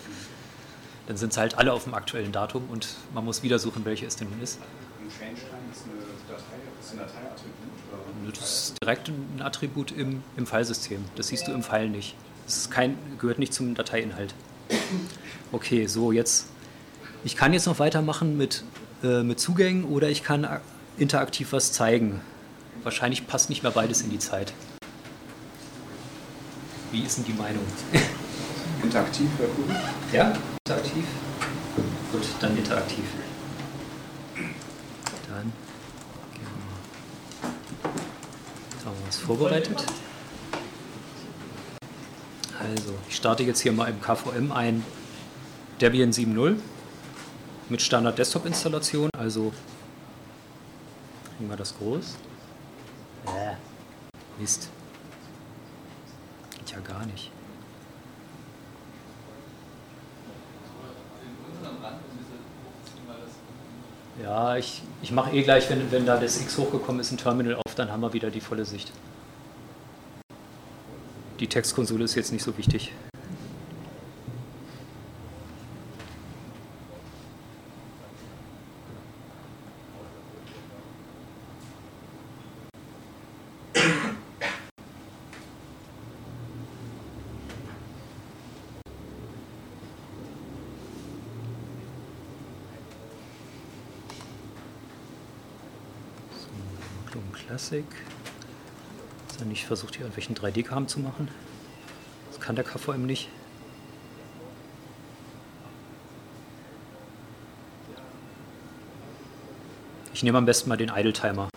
[1.11, 4.07] dann sind sie halt alle auf dem aktuellen Datum und man muss wieder suchen, welche
[4.07, 4.61] es denn nun ist.
[5.03, 5.95] Und ChangeTime ist, eine
[6.29, 6.45] Datei,
[6.81, 8.39] ist ein Dateiattribut?
[8.39, 11.05] Das ist direkt ein Attribut im, im Filesystem.
[11.17, 12.15] Das siehst du im File nicht.
[12.47, 14.37] Das kein, gehört nicht zum Dateiinhalt.
[15.51, 16.47] Okay, so jetzt.
[17.25, 18.63] Ich kann jetzt noch weitermachen mit,
[19.03, 20.61] äh, mit Zugängen oder ich kann
[20.97, 22.21] interaktiv was zeigen.
[22.85, 24.53] Wahrscheinlich passt nicht mehr beides in die Zeit.
[26.93, 27.65] Wie ist denn die Meinung?
[28.85, 29.75] Interaktiv wäre cool.
[30.13, 30.35] Ja?
[30.71, 31.05] Interaktiv?
[32.13, 33.05] Gut, dann interaktiv.
[35.29, 35.53] Dann
[38.85, 39.85] haben wir was vorbereitet.
[42.61, 44.85] Also, ich starte jetzt hier mal im KVM ein
[45.81, 46.61] Debian 7.0
[47.69, 49.53] mit Standard Desktop Installation, also
[51.37, 52.17] kriegen wir das groß.
[54.39, 54.69] Mist.
[56.59, 57.33] Geht ja gar nicht.
[64.23, 67.55] Ja, ich, ich mache eh gleich, wenn, wenn da das X hochgekommen ist, ein Terminal
[67.55, 68.93] auf, dann haben wir wieder die volle Sicht.
[71.39, 72.93] Die Textkonsole ist jetzt nicht so wichtig.
[97.21, 97.85] Chrome Classic.
[99.29, 101.29] Ist er nicht versucht, hier irgendwelchen 3D-Kram zu machen?
[102.31, 103.29] Das kann der KVM nicht.
[110.13, 111.49] Ich nehme am besten mal den Idle Timer.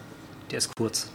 [0.51, 1.11] Der ist kurz.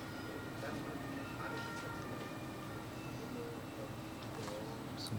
[4.96, 5.12] So.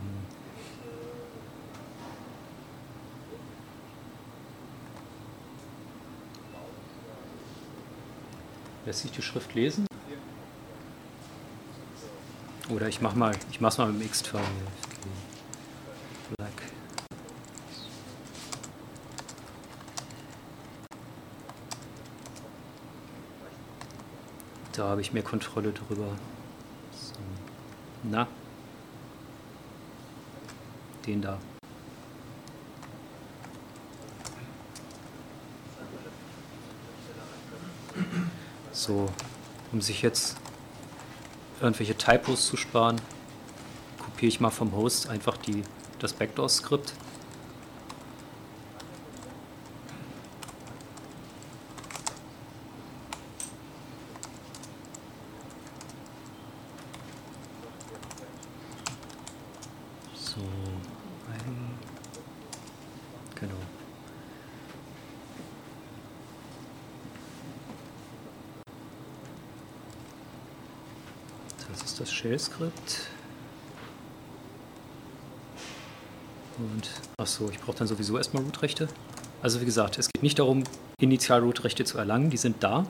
[8.89, 9.85] Lässt sich die Schrift lesen?
[12.69, 14.51] Oder ich mach mal, ich mach's mal mit dem X-Terminal.
[16.35, 16.51] Black.
[24.73, 26.07] Da habe ich mehr Kontrolle drüber.
[26.91, 27.13] So.
[28.01, 28.27] Na?
[31.05, 31.37] Den da.
[38.89, 39.07] So,
[39.71, 40.35] um sich jetzt
[41.61, 42.99] irgendwelche Typos zu sparen,
[43.99, 45.61] kopiere ich mal vom Host einfach die,
[45.99, 46.93] das Backdoor-Skript.
[60.15, 60.41] So,
[61.31, 61.77] ein,
[63.35, 63.53] genau.
[71.71, 73.07] Das ist das Shell-Skript.
[76.59, 78.88] Und achso, ich brauche dann sowieso erstmal Root-Rechte.
[79.41, 80.63] Also wie gesagt, es geht nicht darum,
[80.99, 82.86] initial Root-Rechte zu erlangen, die sind da.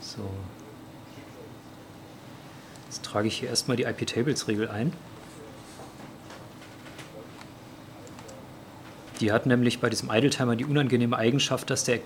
[0.00, 0.28] So.
[2.86, 4.92] Jetzt trage ich hier erstmal die IP-Tables-Regel ein.
[9.20, 12.00] Die hat nämlich bei diesem Idle-Timer die unangenehme Eigenschaft, dass der,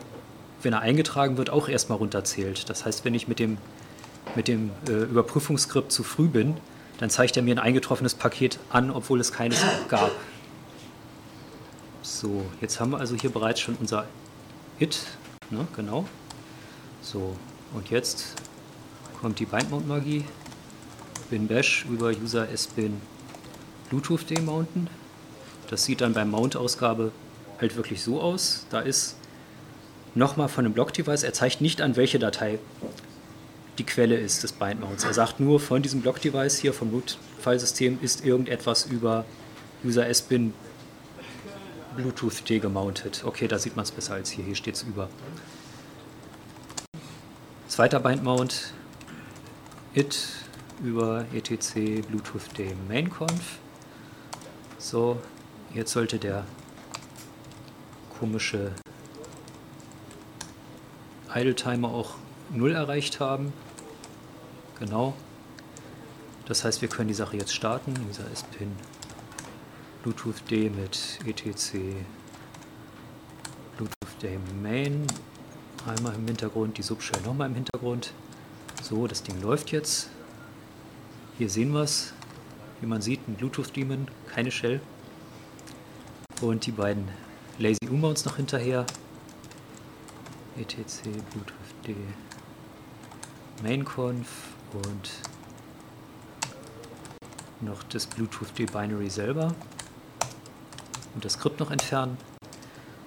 [0.62, 2.68] wenn er eingetragen wird, auch erstmal runterzählt.
[2.70, 3.58] Das heißt, wenn ich mit dem,
[4.34, 6.56] mit dem äh, Überprüfungsskript zu früh bin,
[6.98, 10.12] dann zeigt er mir ein eingetroffenes Paket an, obwohl es keines gab.
[12.02, 14.06] So, jetzt haben wir also hier bereits schon unser
[14.78, 14.98] It,
[15.50, 16.06] ne, genau.
[17.00, 17.36] So,
[17.74, 18.34] und jetzt
[19.20, 20.24] kommt die Bindmount-Magie.
[21.30, 23.00] Bin Bash über User S-Bin
[23.88, 24.88] Bluetooth demounten.
[25.72, 27.12] Das sieht dann bei Mount-Ausgabe
[27.58, 28.66] halt wirklich so aus.
[28.68, 29.16] Da ist
[30.14, 32.58] nochmal von einem Block-Device, er zeigt nicht an, welche Datei
[33.78, 35.04] die Quelle ist des Bindmounts.
[35.04, 39.24] Er sagt nur, von diesem Block-Device hier vom Root-Filesystem ist irgendetwas über
[39.82, 40.52] User S-Bin
[41.96, 43.22] Bluetooth D gemountet.
[43.24, 44.44] Okay, da sieht man es besser als hier.
[44.44, 45.08] Hier steht es über.
[47.68, 48.74] Zweiter Bindmount,
[49.94, 50.28] it
[50.84, 53.56] über etc Bluetooth D mainconf.
[54.76, 55.16] So,
[55.74, 56.44] jetzt sollte der
[58.18, 58.72] komische
[61.34, 62.14] Idle Timer auch
[62.50, 63.52] 0 erreicht haben.
[64.78, 65.14] Genau.
[66.46, 67.94] Das heißt, wir können die Sache jetzt starten.
[68.08, 68.72] User S-Pin
[70.02, 71.74] Bluetooth D mit etc
[73.76, 75.06] Bluetooth D main.
[75.86, 78.12] Einmal im Hintergrund, die Subshell nochmal im Hintergrund.
[78.82, 80.10] So, das Ding läuft jetzt.
[81.38, 82.12] Hier sehen wir es.
[82.80, 84.80] Wie man sieht, ein Bluetooth-Daemon, keine Shell.
[86.42, 87.08] Und die beiden
[87.58, 88.84] Lazy U-Mounts noch hinterher.
[90.58, 91.94] etc Bluetooth D
[93.62, 94.26] mainconf
[94.72, 95.10] und
[97.60, 99.54] noch das Bluetooth D Binary selber
[101.14, 102.18] und das Skript noch entfernen.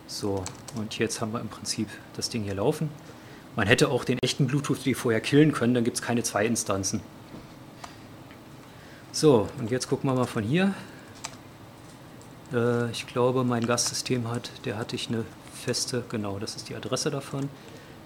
[0.07, 2.89] So, und jetzt haben wir im Prinzip das Ding hier laufen.
[3.57, 6.45] Man hätte auch den echten Bluetooth D vorher killen können, dann gibt es keine zwei
[6.45, 7.01] Instanzen.
[9.11, 10.73] So, und jetzt gucken wir mal von hier.
[12.53, 16.75] Äh, ich glaube, mein Gastsystem hat, der hatte ich eine feste, genau, das ist die
[16.75, 17.49] Adresse davon.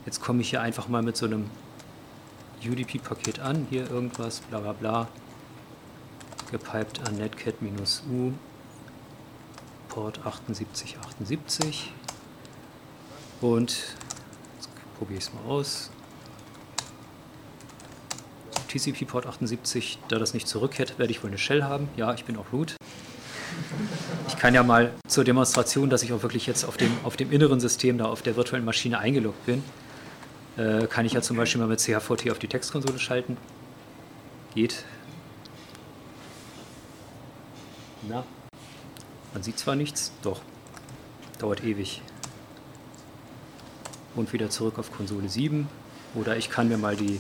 [0.05, 1.49] Jetzt komme ich hier einfach mal mit so einem
[2.65, 5.07] UDP-Paket an, hier irgendwas, bla bla bla,
[6.51, 8.33] gepiped an netcat-u,
[9.87, 11.93] Port 7878.
[13.41, 13.71] Und
[14.55, 15.91] jetzt probiere ich es mal aus.
[18.67, 21.89] TCP-Port 78, da das nicht zurückkehrt, werde ich wohl eine Shell haben.
[21.97, 22.78] Ja, ich bin auch root.
[24.39, 27.59] Kann ja mal zur Demonstration, dass ich auch wirklich jetzt auf dem, auf dem inneren
[27.59, 29.63] System, da auf der virtuellen Maschine eingeloggt bin,
[30.57, 33.37] äh, kann ich ja zum Beispiel mal mit CHVT auf die Textkonsole schalten.
[34.55, 34.85] Geht.
[38.07, 38.23] Na,
[39.33, 40.39] man sieht zwar nichts, doch.
[41.37, 42.01] Dauert ewig.
[44.15, 45.67] Und wieder zurück auf Konsole 7.
[46.15, 47.19] Oder ich kann mir mal die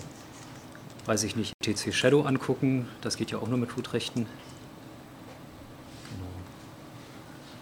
[1.09, 2.87] weiß ich nicht, TC Shadow angucken.
[3.01, 4.25] Das geht ja auch nur mit Root-Rechten.
[4.25, 4.48] Genau.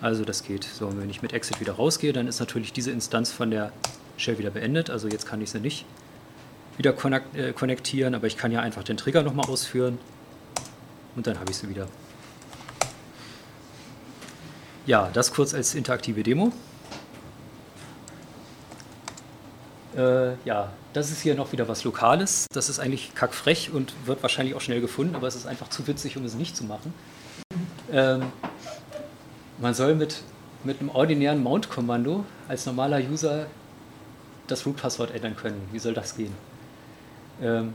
[0.01, 0.63] Also das geht.
[0.63, 3.71] So, und wenn ich mit Exit wieder rausgehe, dann ist natürlich diese Instanz von der
[4.17, 4.89] Shell wieder beendet.
[4.89, 5.85] Also jetzt kann ich sie nicht
[6.77, 6.93] wieder
[7.33, 9.97] äh, konnektieren, aber ich kann ja einfach den Trigger nochmal ausführen
[11.15, 11.87] und dann habe ich sie wieder.
[14.85, 16.53] Ja, das kurz als interaktive Demo.
[19.97, 22.45] Äh, ja, das ist hier noch wieder was Lokales.
[22.53, 25.87] Das ist eigentlich kackfrech und wird wahrscheinlich auch schnell gefunden, aber es ist einfach zu
[25.87, 26.93] witzig, um es nicht zu machen.
[27.91, 28.21] Ähm,
[29.59, 30.21] man soll mit,
[30.63, 33.47] mit einem ordinären Mount-Kommando als normaler User
[34.47, 35.61] das Root-Passwort ändern können.
[35.71, 36.33] Wie soll das gehen?
[37.41, 37.73] Ähm,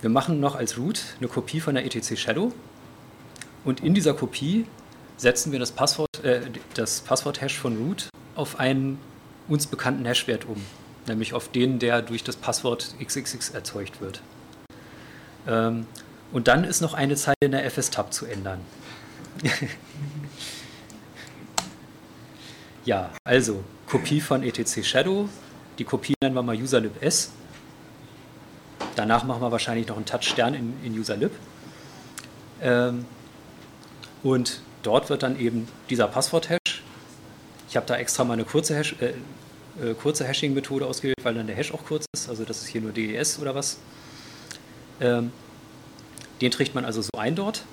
[0.00, 2.52] wir machen noch als Root eine Kopie von der etc Shadow
[3.64, 4.66] und in dieser Kopie
[5.16, 6.42] setzen wir das Passwort, äh,
[6.74, 8.98] das Passwort-Hash von Root auf einen
[9.48, 10.64] uns bekannten Hashwert um,
[11.06, 14.22] nämlich auf den, der durch das Passwort XXX erzeugt wird.
[15.48, 15.86] Ähm,
[16.30, 18.60] und dann ist noch eine Zeile in der FS-Tab zu ändern.
[22.88, 25.28] ja, also Kopie von etc Shadow.
[25.78, 27.30] Die Kopie nennen wir mal userlib s.
[28.96, 31.30] Danach machen wir wahrscheinlich noch einen Touch-Stern in, in userlib.
[32.60, 33.04] Ähm,
[34.22, 36.82] und dort wird dann eben dieser Passwort-Hash
[37.68, 39.12] ich habe da extra mal eine kurze, Hash, äh,
[39.82, 42.28] äh, kurze Hashing-Methode ausgewählt, weil dann der Hash auch kurz ist.
[42.28, 43.78] Also das ist hier nur DES oder was.
[45.00, 45.32] Ähm,
[46.40, 47.64] den trägt man also so ein dort.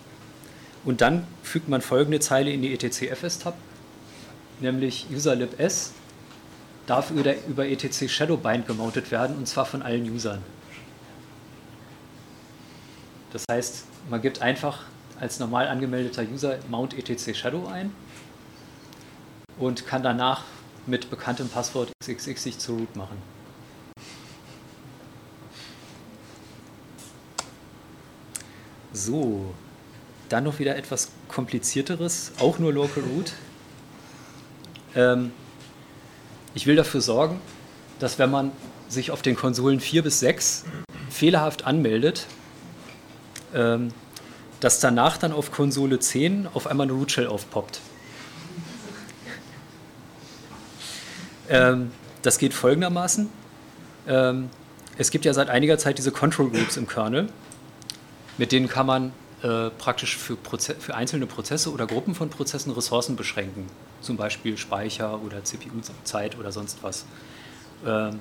[0.84, 3.56] Und dann fügt man folgende Zeile in die etc-fs-Tab,
[4.60, 5.94] nämlich userlib-s
[6.86, 10.42] darf über, etc Shadowbind gemountet werden und zwar von allen Usern.
[13.32, 14.84] Das heißt, man gibt einfach
[15.20, 17.92] als normal angemeldeter User mount etc Shadow ein
[19.58, 20.44] und kann danach
[20.86, 23.18] mit bekanntem Passwort xxx sich zu root machen.
[28.94, 29.54] So,
[30.30, 33.34] dann noch wieder etwas komplizierteres, auch nur Local Root.
[34.96, 35.32] Ähm,
[36.54, 37.40] ich will dafür sorgen,
[38.00, 38.52] dass wenn man
[38.88, 40.64] sich auf den Konsolen 4 bis 6
[41.10, 42.28] fehlerhaft anmeldet,
[43.54, 43.90] ähm,
[44.60, 47.82] dass danach dann auf Konsole 10 auf einmal eine Root Shell aufpoppt.
[51.50, 51.92] Ähm,
[52.22, 53.30] das geht folgendermaßen.
[54.08, 54.50] Ähm,
[54.98, 57.28] es gibt ja seit einiger Zeit diese Control Groups im Kernel,
[58.38, 59.14] mit denen kann man
[59.46, 63.68] äh, praktisch für, für, einzelne Prozesse oder Gruppen von Prozessen Ressourcen beschränken,
[64.02, 67.06] zum Beispiel Speicher oder CPU-Zeit oder sonst was.
[67.86, 68.18] Ähm,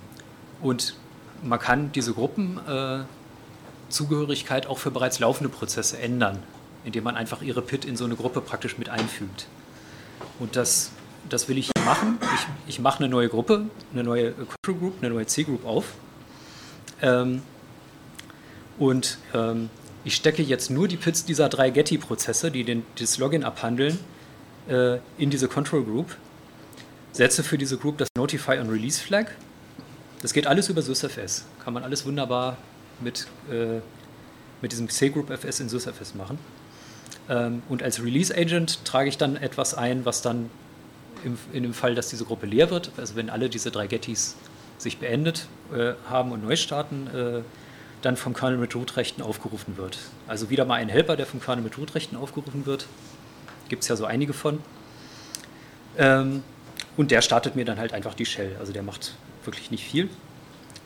[0.60, 0.96] und
[1.42, 6.42] man kann diese Gruppenzugehörigkeit äh, auch für bereits laufende Prozesse ändern,
[6.84, 9.46] indem man einfach ihre PIT in so eine Gruppe praktisch mit einfügt.
[10.38, 10.90] Und das
[11.30, 12.18] das will ich machen.
[12.34, 13.64] Ich, ich mache eine neue Gruppe,
[13.94, 15.94] eine neue Control Group, eine neue C-Group auf.
[17.00, 17.40] Ähm,
[18.78, 19.70] und ähm,
[20.04, 23.98] ich stecke jetzt nur die Pits dieser drei Getty-Prozesse, die den, das Login abhandeln,
[24.68, 26.16] äh, in diese Control Group.
[27.12, 29.26] Setze für diese Group das Notify und Release Flag.
[30.20, 31.44] Das geht alles über SysFS.
[31.62, 32.56] Kann man alles wunderbar
[33.00, 33.80] mit, äh,
[34.60, 36.38] mit diesem C-Group FS in SysFS machen.
[37.28, 40.50] Ähm, und als Release Agent trage ich dann etwas ein, was dann
[41.24, 44.36] im, in dem Fall, dass diese Gruppe leer wird, also wenn alle diese drei Gettys
[44.76, 47.40] sich beendet äh, haben und neu starten, äh,
[48.04, 49.98] dann vom Kernel mit Root-Rechten aufgerufen wird.
[50.26, 52.86] Also wieder mal ein Helper, der vom Kernel mit Root-Rechten aufgerufen wird.
[53.68, 54.60] Gibt es ja so einige von.
[55.96, 56.42] Ähm,
[56.96, 58.56] und der startet mir dann halt einfach die Shell.
[58.60, 60.08] Also der macht wirklich nicht viel.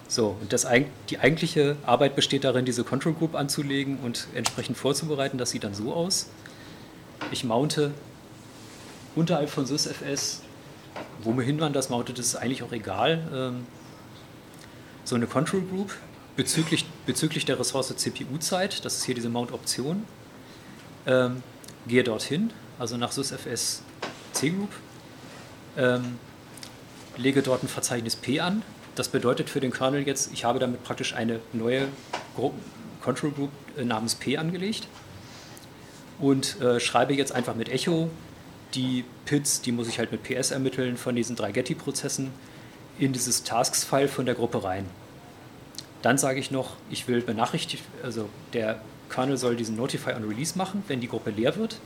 [0.07, 0.67] So, und das,
[1.11, 5.37] die eigentliche Arbeit besteht darin, diese Control Group anzulegen und entsprechend vorzubereiten.
[5.37, 6.31] Das sieht dann so aus.
[7.31, 7.91] Ich mounte
[9.17, 10.43] unterhalb von SysFS,
[11.21, 13.29] wohin man das mountet, ist eigentlich auch egal.
[13.35, 13.67] Ähm,
[15.05, 15.95] so eine Control Group
[16.39, 20.05] bezüglich, bezüglich der Ressource CPU-Zeit, das ist hier diese Mount-Option,
[21.05, 21.43] ähm,
[21.89, 23.83] gehe dorthin, also nach SysFS
[24.35, 24.71] C-Group,
[25.77, 26.17] ähm,
[27.17, 28.63] lege dort ein Verzeichnis P an.
[28.95, 31.89] Das bedeutet für den Kernel jetzt, ich habe damit praktisch eine neue
[32.37, 32.53] Gru
[33.03, 34.87] Control Group äh, namens P angelegt
[36.21, 38.11] und äh, schreibe jetzt einfach mit Echo
[38.75, 42.31] die Pits, die muss ich halt mit PS ermitteln von diesen drei Getty-Prozessen
[43.01, 44.87] in dieses Tasks-File von der Gruppe rein.
[46.03, 50.57] Dann sage ich noch, ich will benachrichtigt, also der Kernel soll diesen Notify on Release
[50.57, 51.81] machen, wenn die Gruppe leer wird,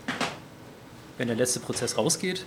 [1.19, 2.45] wenn der letzte Prozess rausgeht.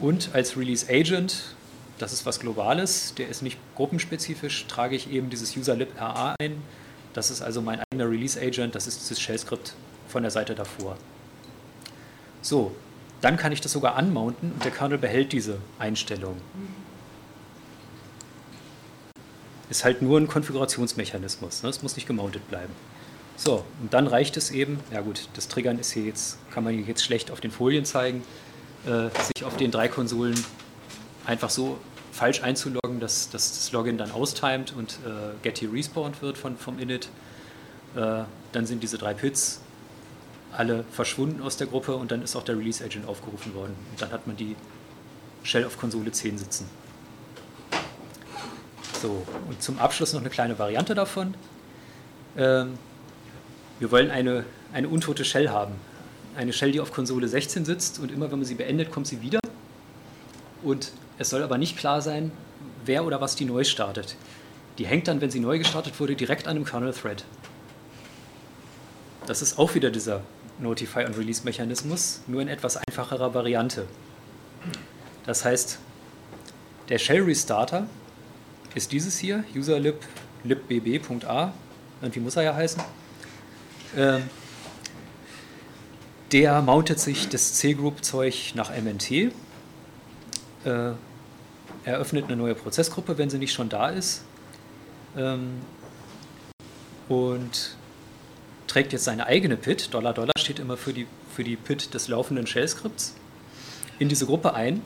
[0.00, 1.54] Und als Release Agent,
[1.98, 6.62] das ist was Globales, der ist nicht gruppenspezifisch, trage ich eben dieses userlib RA ein.
[7.14, 9.74] Das ist also mein eigener Release Agent, das ist dieses Shell-Skript
[10.08, 10.96] von der Seite davor.
[12.42, 12.72] So,
[13.22, 16.36] dann kann ich das sogar anmounten und der Kernel behält diese Einstellung.
[19.68, 21.68] Ist halt nur ein Konfigurationsmechanismus, ne?
[21.68, 22.72] es muss nicht gemountet bleiben.
[23.36, 26.72] So, und dann reicht es eben, ja gut, das Triggern ist hier jetzt, kann man
[26.72, 28.22] hier jetzt schlecht auf den Folien zeigen,
[28.86, 30.42] äh, sich auf den drei Konsolen
[31.26, 31.78] einfach so
[32.12, 36.78] falsch einzuloggen, dass, dass das Login dann austimet und äh, Getty respawned wird von, vom
[36.78, 37.08] Init.
[37.94, 39.60] Äh, dann sind diese drei Pits
[40.56, 43.74] alle verschwunden aus der Gruppe und dann ist auch der Release Agent aufgerufen worden.
[43.90, 44.56] Und dann hat man die
[45.42, 46.66] Shell auf Konsole 10 sitzen.
[49.00, 51.34] So, und zum Abschluss noch eine kleine Variante davon.
[52.36, 52.78] Ähm,
[53.78, 55.74] wir wollen eine, eine untote Shell haben.
[56.36, 59.20] Eine Shell, die auf Konsole 16 sitzt und immer wenn man sie beendet, kommt sie
[59.20, 59.40] wieder.
[60.62, 62.32] Und es soll aber nicht klar sein,
[62.84, 64.16] wer oder was die neu startet.
[64.78, 67.24] Die hängt dann, wenn sie neu gestartet wurde, direkt an einem Kernel-Thread.
[69.26, 70.22] Das ist auch wieder dieser
[70.58, 73.86] Notify- und Release-Mechanismus, nur in etwas einfacherer Variante.
[75.26, 75.78] Das heißt,
[76.88, 77.86] der Shell-Restarter
[78.76, 79.96] ist dieses hier, userlib
[80.44, 81.52] libbb.a,
[82.02, 82.80] irgendwie muss er ja heißen.
[83.96, 84.22] Ähm,
[86.30, 89.30] der mountet sich das C-Group-Zeug nach MNT, äh,
[91.84, 94.24] eröffnet eine neue Prozessgruppe, wenn sie nicht schon da ist,
[95.16, 95.54] ähm,
[97.08, 97.76] und
[98.66, 102.08] trägt jetzt seine eigene PIT, Dollar Dollar steht immer für die, für die PIT des
[102.08, 103.14] laufenden Shell-Skripts,
[103.98, 104.82] in diese Gruppe ein,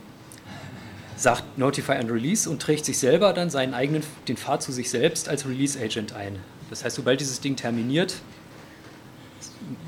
[1.20, 4.88] sagt Notify and Release und trägt sich selber dann seinen eigenen, den Pfad zu sich
[4.88, 6.38] selbst als Release-Agent ein.
[6.70, 8.14] Das heißt, sobald dieses Ding terminiert,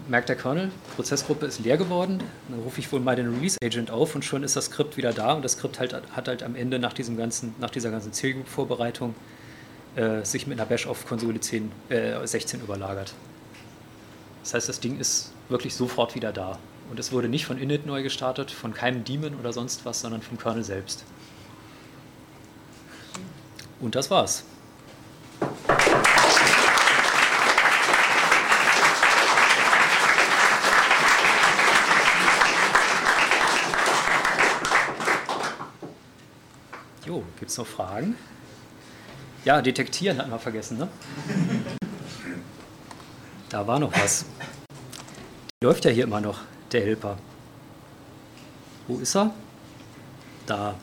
[0.09, 4.15] merkt der Kernel, Prozessgruppe ist leer geworden, dann rufe ich wohl mal den Release-Agent auf
[4.15, 6.79] und schon ist das Skript wieder da und das Skript halt, hat halt am Ende
[6.79, 9.15] nach, diesem ganzen, nach dieser ganzen Zielgroup-Vorbereitung
[9.97, 13.15] äh, sich mit einer Bash auf Konsole 10, äh, 16 überlagert.
[14.43, 16.59] Das heißt, das Ding ist wirklich sofort wieder da.
[16.93, 20.21] Und es wurde nicht von Init neu gestartet, von keinem Daemon oder sonst was, sondern
[20.21, 21.05] vom Kernel selbst.
[23.81, 24.45] Und das war's.
[37.07, 38.19] Jo, gibt es noch Fragen?
[39.47, 40.89] Ja, detektieren hatten wir vergessen, ne?
[43.49, 44.27] Da war noch was.
[45.63, 46.41] Läuft ja hier immer noch,
[46.73, 47.19] der Helper.
[48.89, 49.33] Wo ist er?
[50.47, 50.75] Da.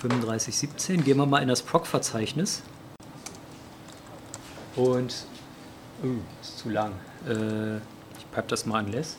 [0.00, 1.04] 3517.
[1.04, 2.62] Gehen wir mal in das Proc-Verzeichnis.
[4.76, 5.26] Und.
[6.02, 6.92] Uh, ist zu lang.
[7.26, 9.16] Äh, ich pack das mal an Les.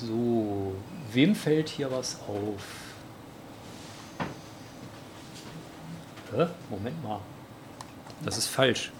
[0.00, 0.74] So.
[1.12, 2.62] Wem fällt hier was auf?
[6.32, 6.46] Hä?
[6.68, 7.20] Moment mal.
[8.24, 8.92] Das ist falsch.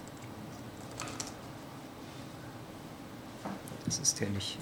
[3.90, 4.56] Das ist der nicht.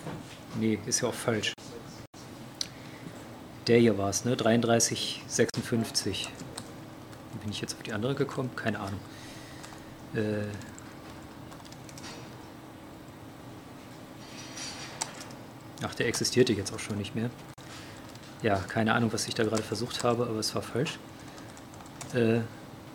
[0.58, 1.52] Nee, ist ja auch falsch.
[3.66, 4.34] Der hier war es, ne?
[4.34, 6.30] 3356.
[7.42, 8.48] Bin ich jetzt auf die andere gekommen?
[8.56, 9.00] Keine Ahnung.
[10.14, 10.46] Äh
[15.82, 17.28] Ach, der existierte jetzt auch schon nicht mehr.
[18.40, 20.98] Ja, keine Ahnung, was ich da gerade versucht habe, aber es war falsch.
[22.14, 22.40] Äh,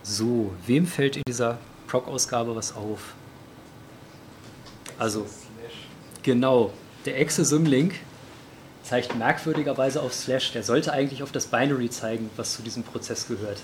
[0.02, 3.14] so, wem fällt in dieser Proc-Ausgabe was auf?
[4.98, 5.28] Also,
[6.24, 6.74] Genau.
[7.06, 7.96] Der Exe-Symlink
[8.82, 10.54] zeigt merkwürdigerweise auf Slash.
[10.54, 13.62] Der sollte eigentlich auf das Binary zeigen, was zu diesem Prozess gehört.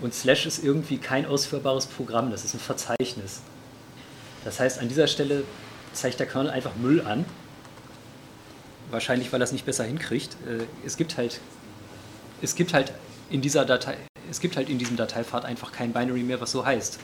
[0.00, 3.42] Und Slash ist irgendwie kein ausführbares Programm, das ist ein Verzeichnis.
[4.44, 5.44] Das heißt, an dieser Stelle
[5.92, 7.26] zeigt der Kernel einfach Müll an.
[8.90, 10.36] Wahrscheinlich, weil er es nicht besser hinkriegt.
[10.46, 11.40] Äh, es gibt halt,
[12.40, 12.92] es gibt halt
[13.28, 13.96] in dieser Datei,
[14.30, 16.98] es gibt halt in diesem Dateipfad einfach kein Binary mehr, was so heißt.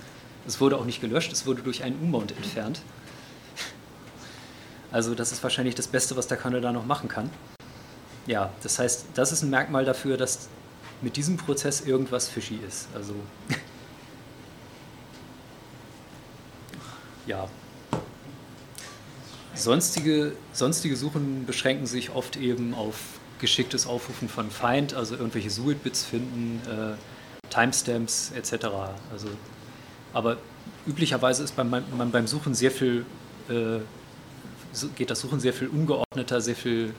[0.47, 2.81] Es wurde auch nicht gelöscht, es wurde durch einen U-Mount entfernt.
[4.93, 7.31] Also das ist wahrscheinlich das Beste, was der Kernel da noch machen kann.
[8.27, 10.49] Ja, das heißt, das ist ein Merkmal dafür, dass
[11.03, 12.89] mit diesem Prozess irgendwas fishy ist.
[12.95, 13.15] Also
[17.27, 17.49] ja.
[19.55, 22.97] Sonstige, sonstige Suchen beschränken sich oft eben auf
[23.41, 26.97] geschicktes Aufrufen von Feind, also irgendwelche Suit-Bits finden, äh,
[27.51, 28.67] Timestamps etc.
[29.13, 29.29] Also,
[30.13, 30.39] aber
[30.87, 33.07] üblicherweise ist beim, man beim Suchen sehr viel
[33.49, 33.79] äh,
[34.97, 36.95] geht das Suchen sehr viel ungeordneter, sehr viel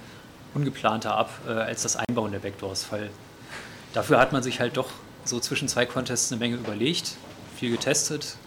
[0.53, 3.09] ungeplanter ab äh, als das Einbauen der Backdoors, weil
[3.93, 4.89] dafür hat man sich halt doch
[5.25, 7.15] so zwischen zwei Contests eine Menge überlegt,
[7.57, 8.37] viel getestet,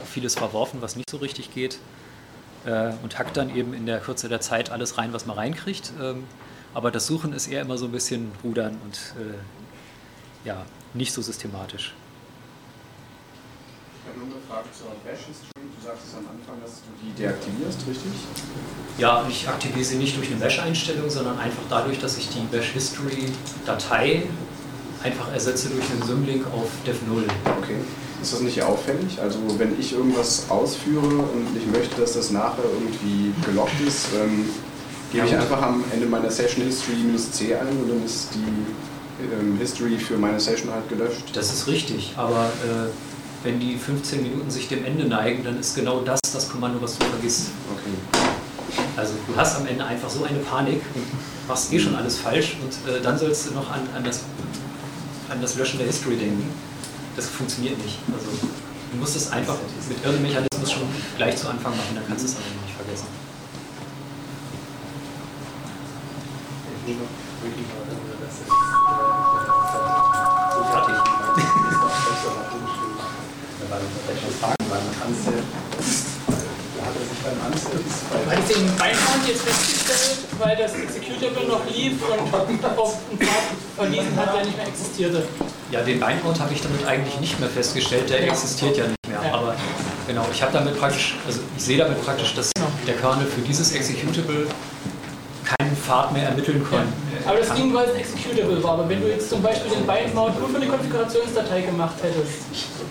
[0.00, 1.78] auch vieles verworfen, was nicht so richtig geht
[2.64, 5.92] äh, und hackt dann eben in der Kürze der Zeit alles rein, was man reinkriegt.
[6.00, 6.24] Ähm,
[6.74, 10.64] aber das Suchen ist eher immer so ein bisschen Rudern und äh, ja,
[10.94, 11.94] nicht so systematisch.
[14.14, 15.48] Ich eine Frage zur Bash-History.
[15.56, 18.12] Du sagtest am Anfang, dass du die deaktivierst, richtig?
[18.98, 24.24] Ja, ich aktiviere sie nicht durch eine Bash-Einstellung, sondern einfach dadurch, dass ich die Bash-History-Datei
[25.02, 27.24] einfach ersetze durch einen Symlink auf dev0.
[27.58, 27.76] Okay.
[28.20, 29.18] Ist das nicht auffällig?
[29.20, 34.44] Also wenn ich irgendwas ausführe und ich möchte, dass das nachher irgendwie gelockt ist, ähm,
[35.10, 35.50] gebe ich Ja, gut.
[35.50, 39.98] einfach am Ende meiner Session History minus C ein und dann ist die ähm, History
[39.98, 41.24] für meine Session halt gelöscht.
[41.32, 42.90] Das ist richtig, aber äh,
[43.42, 46.96] wenn die 15 Minuten sich dem Ende neigen, dann ist genau das das Kommando, was
[46.98, 47.50] du vergisst.
[47.70, 48.20] Okay.
[48.96, 51.04] Also du hast am Ende einfach so eine Panik und
[51.48, 54.20] machst eh schon alles falsch und äh, dann sollst du noch an, an, das,
[55.28, 56.48] an das Löschen der History denken.
[57.16, 57.98] Das funktioniert nicht.
[58.12, 59.56] Also du musst es einfach
[59.88, 60.82] mit irgendeinem Mechanismus schon
[61.16, 63.06] gleich zu Anfang machen, dann kannst du es aber nicht vergessen.
[73.72, 73.84] Habe
[78.36, 82.76] ich den Beinmount jetzt festgestellt, weil das Executable noch lief und auf ein Pfad
[83.76, 85.26] verwiesen hat, der nicht mehr existierte.
[85.70, 89.22] Ja, den Bindmount habe ich damit eigentlich nicht mehr festgestellt, der existiert ja nicht mehr.
[89.24, 89.32] Ja.
[89.32, 89.54] Aber
[90.06, 92.50] genau, ich habe damit praktisch, also ich sehe damit praktisch, dass
[92.86, 94.48] der Kernel für dieses Executable
[95.44, 96.92] keinen Pfad mehr ermitteln kann.
[97.26, 98.72] Aber das ging, weil es ein Executable war.
[98.72, 102.32] Aber wenn du jetzt zum Beispiel den Bindmount nur für eine Konfigurationsdatei gemacht hättest,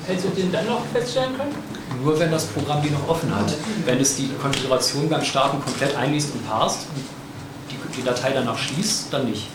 [0.07, 1.55] hättest du den dann noch feststellen können?
[2.03, 3.53] Nur wenn das Programm die noch offen hat.
[3.85, 7.03] Wenn es die Konfiguration beim Starten komplett einliest und parst und
[7.69, 9.47] die, die Datei danach schließt, dann nicht.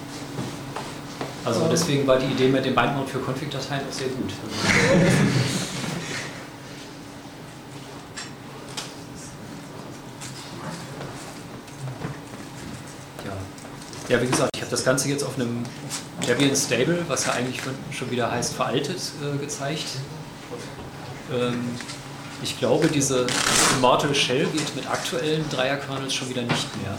[1.45, 4.33] Also deswegen war die Idee mit dem Bindmount für Config-Dateien auch sehr gut.
[13.25, 13.33] Ja.
[14.09, 15.65] Ja, wie gesagt, ich habe das Ganze jetzt auf einem
[16.27, 19.87] Debian Stable, was ja eigentlich schon- wieder heißt veraltet, äh, gezeigt.
[21.33, 21.65] Ähm,
[22.43, 23.27] ich glaube, diese
[23.77, 26.97] Immortal Shell geht mit aktuellen Dreier-Kernels schon wieder nicht mehr,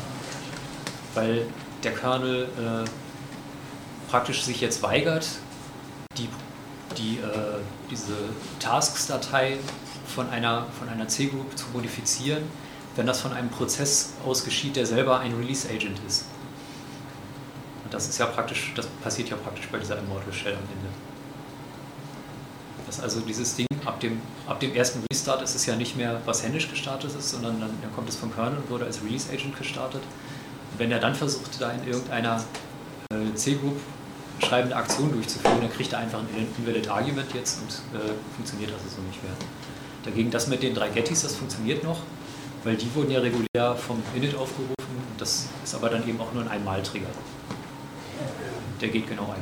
[1.14, 1.46] weil
[1.84, 5.28] der Kernel äh, praktisch sich jetzt weigert,
[6.18, 6.28] die,
[6.98, 7.60] die, äh,
[7.92, 8.14] diese
[8.60, 9.58] Tasks-Datei
[10.14, 12.44] von einer, von einer C-Group zu modifizieren,
[12.96, 16.26] wenn das von einem Prozess aus geschieht, der selber ein Release-Agent ist.
[17.88, 20.90] Und das ist ja praktisch, das passiert ja praktisch bei dieser Immortal Shell am Ende.
[22.86, 26.20] Dass also dieses Ding ab dem, ab dem ersten Restart ist es ja nicht mehr,
[26.26, 29.32] was händisch gestartet ist, sondern dann, dann kommt es vom Kernel und wurde als Release
[29.32, 30.02] Agent gestartet.
[30.02, 32.44] Und wenn er dann versucht, da in irgendeiner
[33.10, 33.80] äh, C-Group
[34.44, 38.98] schreibende Aktion durchzuführen, dann kriegt er einfach ein Invalid Argument jetzt und äh, funktioniert also
[38.98, 39.32] so nicht mehr.
[40.04, 42.02] Dagegen das mit den drei Gettys, das funktioniert noch,
[42.66, 44.76] weil die wurden ja regulär vom Init aufgerufen.
[45.18, 47.08] Das ist aber dann eben auch nur ein Einmal-Trigger.
[48.82, 49.38] Der geht genau einmal.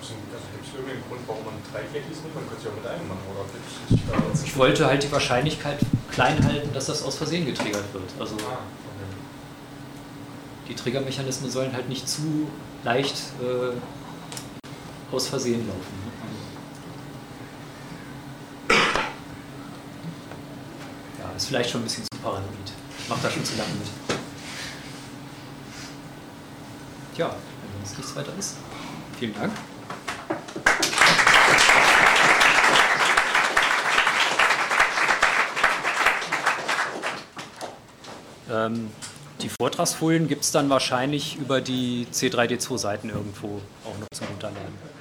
[0.00, 2.34] Also gibt es irgendeinen Grund, warum man drei Kettys nimmt?
[2.34, 3.44] Man könnte es ja auch mit einem machen, oder?
[4.24, 5.78] Gibt's Ich wollte halt die Wahrscheinlichkeit
[6.10, 8.10] klein halten, dass das aus Versehen getriggert wird.
[8.18, 9.16] Also Ah, okay.
[10.68, 12.48] die Triggermechanismen sollen halt nicht zu
[12.82, 13.72] leicht äh,
[15.14, 16.02] aus Versehen laufen.
[21.20, 22.48] Ja, ist vielleicht schon ein bisschen zu paranoid.
[22.98, 23.88] Ich mach da schon zu lange mit.
[27.14, 27.34] Tja,
[27.84, 28.56] sonst nichts weiter ist.
[29.18, 29.52] Vielen Dank.
[38.50, 38.90] Ähm,
[39.40, 44.91] die Vortragsfolien gibt es dann wahrscheinlich über die C3D2-Seiten irgendwo auch noch zum Runterladen.